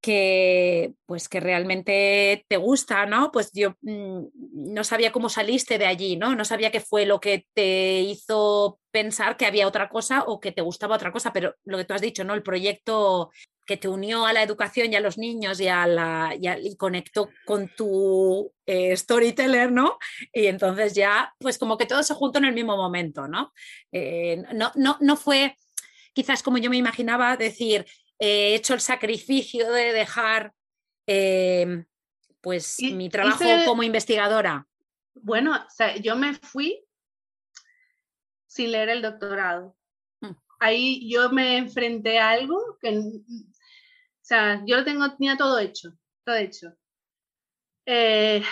[0.00, 3.32] que pues que realmente te gusta, ¿no?
[3.32, 4.26] Pues yo mm,
[4.72, 6.34] no sabía cómo saliste de allí, ¿no?
[6.36, 10.52] No sabía qué fue lo que te hizo pensar que había otra cosa o que
[10.52, 12.34] te gustaba otra cosa, pero lo que tú has dicho, ¿no?
[12.34, 13.30] El proyecto
[13.66, 17.28] que te unió a la educación y a los niños y, a la, y, conectó
[17.44, 19.98] con tu eh, storyteller, ¿no?
[20.32, 23.52] Y entonces ya, pues como que todo se juntó en el mismo momento, ¿no?
[23.92, 25.56] Eh, no, no, no fue
[26.14, 27.86] quizás como yo me imaginaba decir,
[28.18, 30.52] he hecho el sacrificio de dejar
[31.06, 31.84] eh,
[32.40, 34.66] pues mi trabajo como investigadora.
[35.14, 36.84] Bueno, o sea, yo me fui
[38.46, 39.76] sin leer el doctorado.
[40.20, 40.32] Mm.
[40.60, 45.94] Ahí yo me enfrenté a algo que o sea, yo lo tengo, tenía todo hecho,
[46.22, 46.74] todo hecho.
[47.86, 48.42] Eh,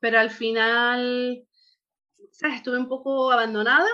[0.00, 1.46] pero al final.
[2.42, 3.88] Estuve un poco abandonada.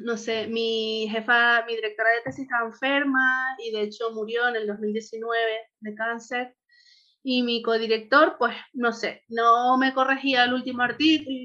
[0.00, 4.56] No sé, mi jefa, mi directora de tesis estaba enferma y de hecho murió en
[4.56, 5.40] el 2019
[5.80, 6.56] de cáncer.
[7.22, 11.36] Y mi codirector, pues no sé, no me corregía el último artículo,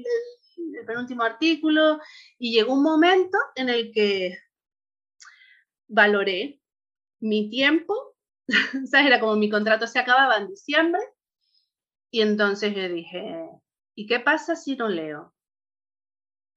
[0.78, 1.98] el penúltimo artículo,
[2.38, 4.38] y llegó un momento en el que
[5.88, 6.60] valoré
[7.20, 8.12] mi tiempo
[8.86, 9.06] ¿sabes?
[9.06, 11.00] Era como mi contrato se acababa en diciembre
[12.10, 13.48] y entonces yo dije,
[13.94, 15.34] ¿y qué pasa si no leo?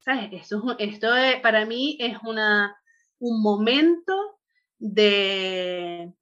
[0.05, 0.29] ¿Sabes?
[0.31, 1.07] Esto, esto
[1.41, 2.79] para mí es una,
[3.19, 4.39] un momento
[4.77, 6.13] de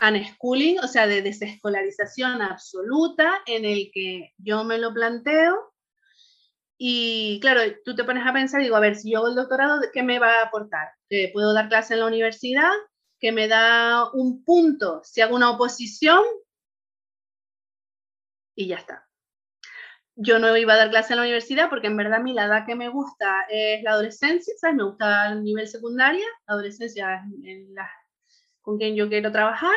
[0.00, 5.74] unschooling, o sea, de desescolarización absoluta en el que yo me lo planteo
[6.78, 9.80] y claro, tú te pones a pensar, digo, a ver, si yo hago el doctorado,
[9.92, 10.88] ¿qué me va a aportar?
[11.32, 12.72] ¿Puedo dar clase en la universidad?
[13.22, 16.24] que me da un punto si hago una oposición
[18.56, 19.08] y ya está.
[20.14, 22.44] Yo no iba a dar clase en la universidad porque en verdad a mí la
[22.44, 24.76] edad que me gusta es la adolescencia, ¿sabes?
[24.76, 27.90] Me gusta el nivel secundaria, la adolescencia en la,
[28.60, 29.76] con quien yo quiero trabajar.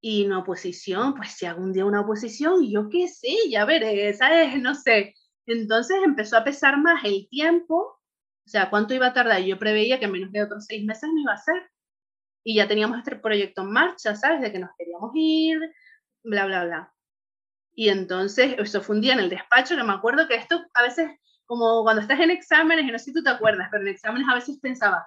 [0.00, 4.54] Y una oposición, pues si un día una oposición, yo qué sé, ya veré, ¿sabes?
[4.62, 5.14] No sé.
[5.46, 9.42] Entonces empezó a pesar más el tiempo, o sea, cuánto iba a tardar.
[9.42, 11.70] Yo preveía que en menos de otros seis meses no iba a ser
[12.44, 14.40] y ya teníamos este proyecto en marcha, ¿sabes?
[14.40, 15.60] De que nos queríamos ir,
[16.24, 16.94] bla, bla, bla.
[17.74, 20.82] Y entonces, eso fue un día en el despacho que me acuerdo que esto a
[20.82, 21.10] veces,
[21.46, 24.28] como cuando estás en exámenes, y no sé si tú te acuerdas, pero en exámenes
[24.28, 25.06] a veces pensaba,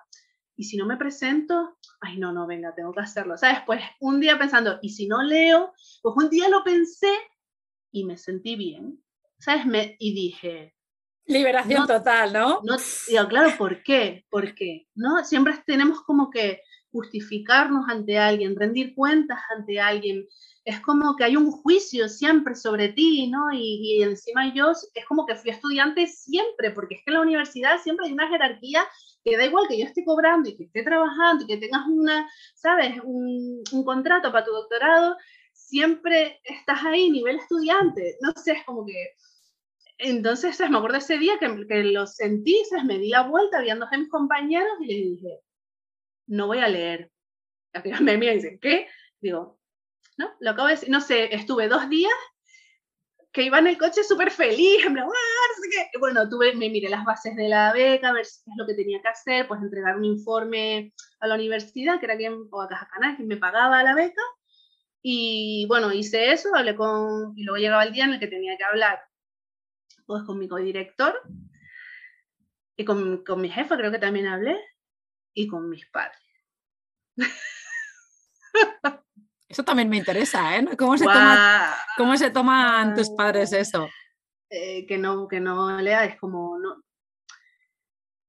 [0.56, 1.78] ¿y si no me presento?
[2.02, 3.38] Ay, no, no, venga, tengo que hacerlo.
[3.38, 3.60] ¿Sabes?
[3.66, 5.74] Pues un día pensando, ¿y si no leo?
[6.02, 7.12] Pues un día lo pensé
[7.92, 9.02] y me sentí bien,
[9.40, 9.66] ¿sabes?
[9.66, 10.74] Me, y dije...
[11.28, 12.62] Liberación total, ¿no?
[12.64, 12.78] no
[13.08, 14.26] digo, claro, ¿por qué?
[14.30, 14.88] ¿Por qué?
[14.94, 15.24] ¿No?
[15.24, 16.62] Siempre tenemos como que
[16.96, 20.26] justificarnos ante alguien, rendir cuentas ante alguien.
[20.64, 23.52] Es como que hay un juicio siempre sobre ti, ¿no?
[23.54, 27.82] Y, encima yo es como que fui estudiante siempre, porque es que en la universidad
[27.84, 28.82] siempre hay una jerarquía
[29.26, 32.30] que da igual que yo esté cobrando y que esté trabajando y que tengas una,
[32.56, 32.94] ¿sabes?
[33.04, 35.18] Un, contrato para tu doctorado,
[35.52, 38.18] siempre estás ahí, nivel estudiante.
[38.22, 38.94] No sé, es como que...
[39.98, 41.48] Entonces, me acuerdo ese día que,
[41.84, 42.86] lo sentí, ¿sabes?
[42.86, 45.40] me di la vuelta viendo a mis compañeros y le dije,
[46.28, 47.12] no voy a leer.
[48.02, 48.88] Me miran y dicen, ¿qué?
[49.20, 49.60] Digo,
[50.18, 52.14] no, lo acabo de decir, no sé, estuve dos días
[53.36, 54.96] que iba en el coche súper feliz, en
[56.00, 58.76] Bueno, tuve, me miré las bases de la beca, a ver qué es lo que
[58.76, 62.70] tenía que hacer, pues entregar un informe a la universidad, que era quien, o a
[62.70, 64.22] Caja Canal, quien me pagaba la beca.
[65.02, 68.56] Y bueno, hice eso, hablé con, y luego llegaba el día en el que tenía
[68.56, 69.02] que hablar,
[70.06, 71.22] pues con mi codirector
[72.78, 74.58] y con, con mi jefa, creo que también hablé,
[75.36, 76.20] y con mis padres.
[79.48, 80.66] Eso también me interesa, ¿eh?
[80.78, 81.06] ¿Cómo se,
[81.98, 83.88] ¿cómo se toman tus padres eso?
[84.50, 86.84] Eh, que, no, que no lea, es como, no,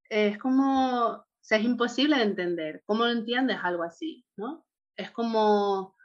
[0.08, 2.82] es como, o sea, es imposible de entender.
[2.84, 4.66] ¿Cómo lo entiendes algo así, no?
[4.96, 5.96] Es como,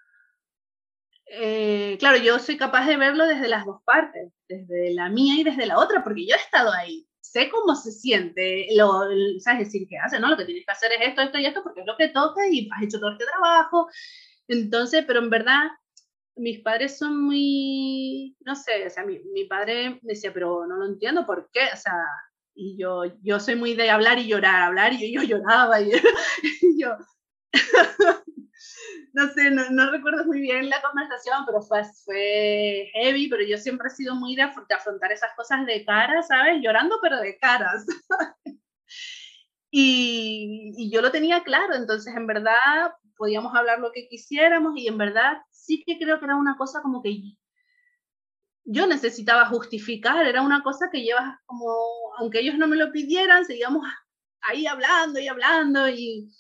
[1.25, 5.43] eh, claro, yo soy capaz de verlo desde las dos partes, desde la mía y
[5.43, 9.03] desde la otra, porque yo he estado ahí sé cómo se siente, lo,
[9.39, 9.68] ¿sabes?
[9.68, 10.19] Decir, ¿qué hace?
[10.19, 10.30] ¿no?
[10.30, 12.41] Lo que tienes que hacer es esto, esto y esto, porque es lo que toca
[12.49, 13.88] y has hecho todo este trabajo.
[14.48, 15.69] Entonces, pero en verdad,
[16.35, 20.85] mis padres son muy, no sé, o sea, mi, mi padre decía, pero no lo
[20.85, 21.61] entiendo, ¿por qué?
[21.73, 21.93] O sea,
[22.56, 25.91] y yo, yo soy muy de hablar y llorar, hablar y yo, lloraba y,
[26.61, 26.98] y yo,
[29.13, 33.88] no sé, no, recuerdo muy bien la conversación, pero fue, fue heavy, pero yo siempre
[33.88, 36.61] he sido muy de, afrontar esas cosas de cara, ¿sabes?
[36.61, 37.85] Llorando, pero de caras.
[39.71, 44.88] y, y yo lo tenía claro, entonces en verdad podíamos hablar lo que quisiéramos y
[44.88, 47.35] en verdad sí que creo que era una cosa como que
[48.65, 51.67] yo necesitaba justificar, era una cosa que llevas como,
[52.17, 53.85] aunque ellos no me lo pidieran, seguíamos
[54.41, 56.31] ahí hablando y hablando y...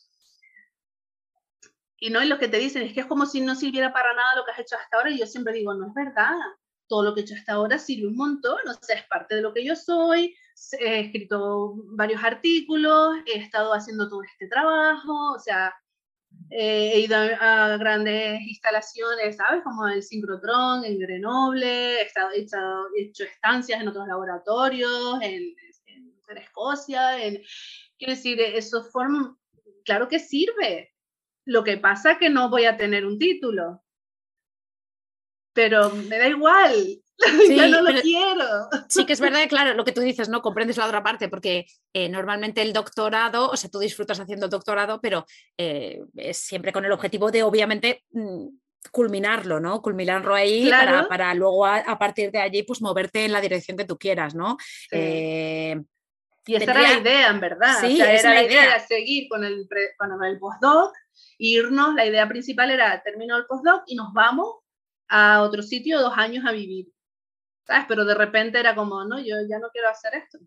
[2.03, 4.15] Y no, es lo que te dicen es que es como si no sirviera para
[4.15, 6.33] nada lo que has hecho hasta ahora y yo siempre digo, no es verdad,
[6.87, 9.43] todo lo que he hecho hasta ahora sirve un montón, o sea, es parte de
[9.43, 10.35] lo que yo soy,
[10.79, 15.75] he escrito varios artículos, he estado haciendo todo este trabajo, o sea,
[16.49, 19.63] he ido a, grandes instalaciones, ¿sabes?
[19.63, 25.55] Como el Synchrotron en Grenoble, he, estado, he, hecho, estancias en otros laboratorios, en,
[25.85, 27.43] en, Escocia, en,
[27.99, 29.37] quiero decir, eso forma,
[29.85, 30.90] claro que sirve.
[31.45, 33.83] Lo que pasa es que no voy a tener un título,
[35.53, 37.01] pero me da igual,
[37.47, 38.69] Sí, ya no lo quiero.
[38.89, 40.41] Sí, que es verdad, claro, lo que tú dices, ¿no?
[40.41, 44.51] Comprendes la otra parte, porque eh, normalmente el doctorado, o sea, tú disfrutas haciendo el
[44.51, 45.25] doctorado, pero
[45.57, 48.47] eh, es siempre con el objetivo de, obviamente, mm,
[48.91, 49.81] culminarlo, ¿no?
[49.81, 50.69] Culminarlo ahí
[51.09, 54.57] para, luego a, partir de allí, pues moverte en la dirección que tú quieras, ¿no?
[54.91, 55.79] Eh,
[56.47, 57.75] y esa era la idea, en verdad.
[57.79, 58.79] Sí, era la idea.
[58.79, 60.91] seguir con el, con el postdoc,
[61.37, 64.55] irnos, la idea principal era termino el postdoc y nos vamos
[65.07, 66.87] a otro sitio dos años a vivir.
[67.65, 67.85] ¿Sabes?
[67.87, 70.39] Pero de repente era como, no, yo ya no quiero hacer esto.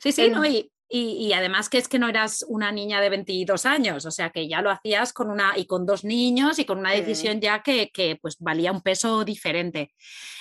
[0.00, 3.66] Sí, sí, no, y, y, además que es que no eras una niña de 22
[3.66, 6.78] años, o sea que ya lo hacías con una y con dos niños y con
[6.78, 9.92] una decisión ya que, que, pues valía un peso diferente.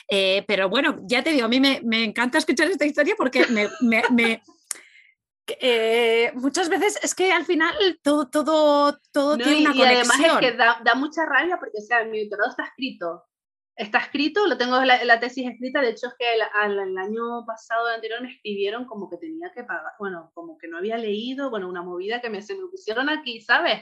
[0.10, 3.46] Eh, pero bueno, ya te digo, a mí me, me encanta escuchar esta historia porque
[3.48, 3.68] me,
[4.12, 4.42] me,
[5.62, 9.92] eh, muchas veces es que al final todo, todo, todo tiene una y conexión.
[9.92, 13.24] Y además es que da, da, mucha rabia porque, o sea, mi doctorado está escrito.
[13.76, 16.42] Está escrito, lo tengo la, la tesis escrita, de hecho es que el,
[16.80, 20.68] el, año pasado, el anterior, me escribieron como que tenía que pagar, bueno, como que
[20.68, 23.82] no había leído, bueno, una movida que me, se me pusieron aquí, ¿sabes?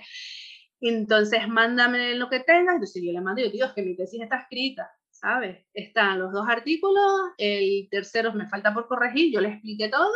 [0.81, 4.21] Entonces, mándame lo que tengas, entonces yo le mando, yo digo, es que mi tesis
[4.21, 5.65] está escrita, ¿sabes?
[5.73, 10.11] Están los dos artículos, el tercero me falta por corregir, yo le expliqué todo,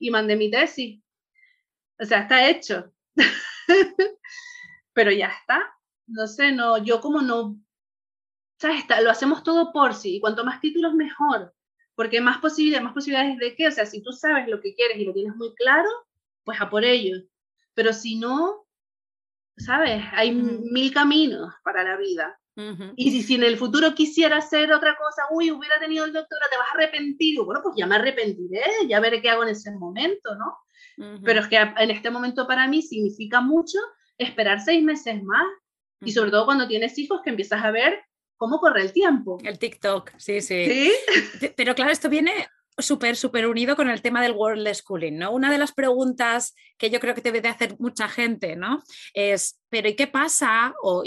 [0.00, 1.00] y mandé mi tesis.
[2.00, 2.92] O sea, está hecho.
[4.92, 5.72] Pero ya está.
[6.08, 7.60] No sé, no, yo como no,
[8.58, 8.80] ¿sabes?
[8.80, 10.16] Está, lo hacemos todo por sí.
[10.16, 11.54] Y cuanto más títulos, mejor.
[11.94, 13.68] Porque más posibilidades, más posibilidades de qué.
[13.68, 15.88] O sea, si tú sabes lo que quieres y lo tienes muy claro,
[16.42, 17.22] pues a por ello.
[17.74, 18.66] Pero si no,
[19.56, 20.02] ¿sabes?
[20.12, 22.39] Hay mil caminos para la vida.
[22.96, 26.58] Y si, en el futuro quisiera hacer otra cosa, uy, hubiera tenido el doctorado, te
[26.58, 27.40] vas a arrepentir.
[27.42, 30.58] bueno, pues ya me arrepentiré, ya veré qué hago en ese momento, ¿no?
[31.24, 33.78] Pero es que en este momento para mí significa mucho
[34.18, 35.46] esperar seis meses más.
[36.02, 37.98] Y sobre todo cuando tienes hijos que empiezas a ver
[38.36, 39.38] cómo corre el tiempo.
[39.42, 40.66] El TikTok, sí, sí.
[40.66, 41.52] ¿Sí?
[41.56, 42.48] Pero claro, esto viene
[42.82, 45.32] súper, súper unido con el tema del World Schooling, ¿no?
[45.32, 48.82] Una de las preguntas que yo creo que debe de hacer mucha gente, ¿no?
[49.14, 50.74] Es, pero ¿y qué pasa?
[50.82, 51.04] O,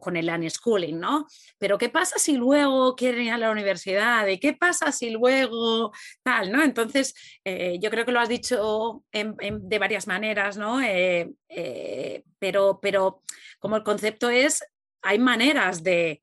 [0.00, 1.26] con el unschooling, ¿no?
[1.58, 4.26] Pero ¿qué pasa si luego quieren ir a la universidad?
[4.28, 5.92] ¿Y qué pasa si luego
[6.22, 6.62] tal, ¿no?
[6.62, 10.80] Entonces, eh, yo creo que lo has dicho de varias maneras, ¿no?
[10.80, 13.22] Eh, eh, pero, pero
[13.58, 14.64] como el concepto es,
[15.02, 16.22] hay maneras de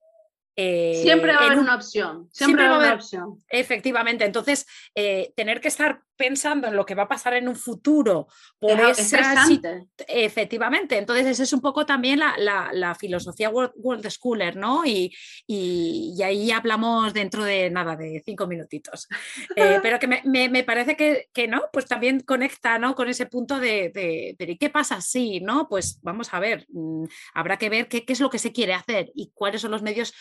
[0.56, 2.30] siempre va a haber una opción.
[2.32, 3.44] Siempre, va a haber opción.
[3.50, 4.26] Efectivamente.
[4.26, 4.66] Entonces,
[4.96, 8.28] eh, tener que estar pensando en lo que va a pasar en un futuro
[8.60, 9.46] por esa,
[10.08, 15.14] efectivamente entonces esa es un poco también la, filosofía world, schooler no y,
[15.48, 19.08] y, ahí hablamos dentro de nada de cinco minutitos
[19.56, 23.60] eh, pero que me, parece que, que, no pues también conecta no con ese punto
[23.60, 27.88] de, de, de qué pasa si no pues vamos a ver mm, habrá que ver
[27.88, 30.14] qué, qué es lo que se quiere hacer y cuáles son los medios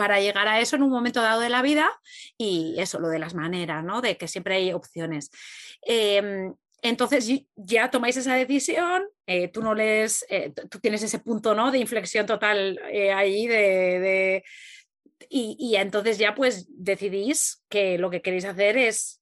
[0.00, 1.92] para llegar a eso en un momento dado de la vida
[2.38, 4.00] y eso, lo de las maneras, ¿no?
[4.00, 5.30] De que siempre hay opciones.
[5.82, 11.54] Em, entonces ya tomáis esa decisión, eh, tú no les, eh, tú tienes ese punto,
[11.54, 11.70] ¿no?
[11.70, 14.42] De inflexión total eh, ahí de,
[15.28, 19.20] y, y, entonces ya pues decidís que lo que queréis hacer es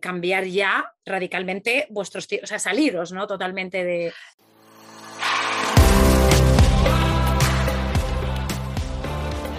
[0.00, 3.26] cambiar ya radicalmente vuestros, o sea, saliros, ¿no?
[3.26, 4.12] Totalmente de,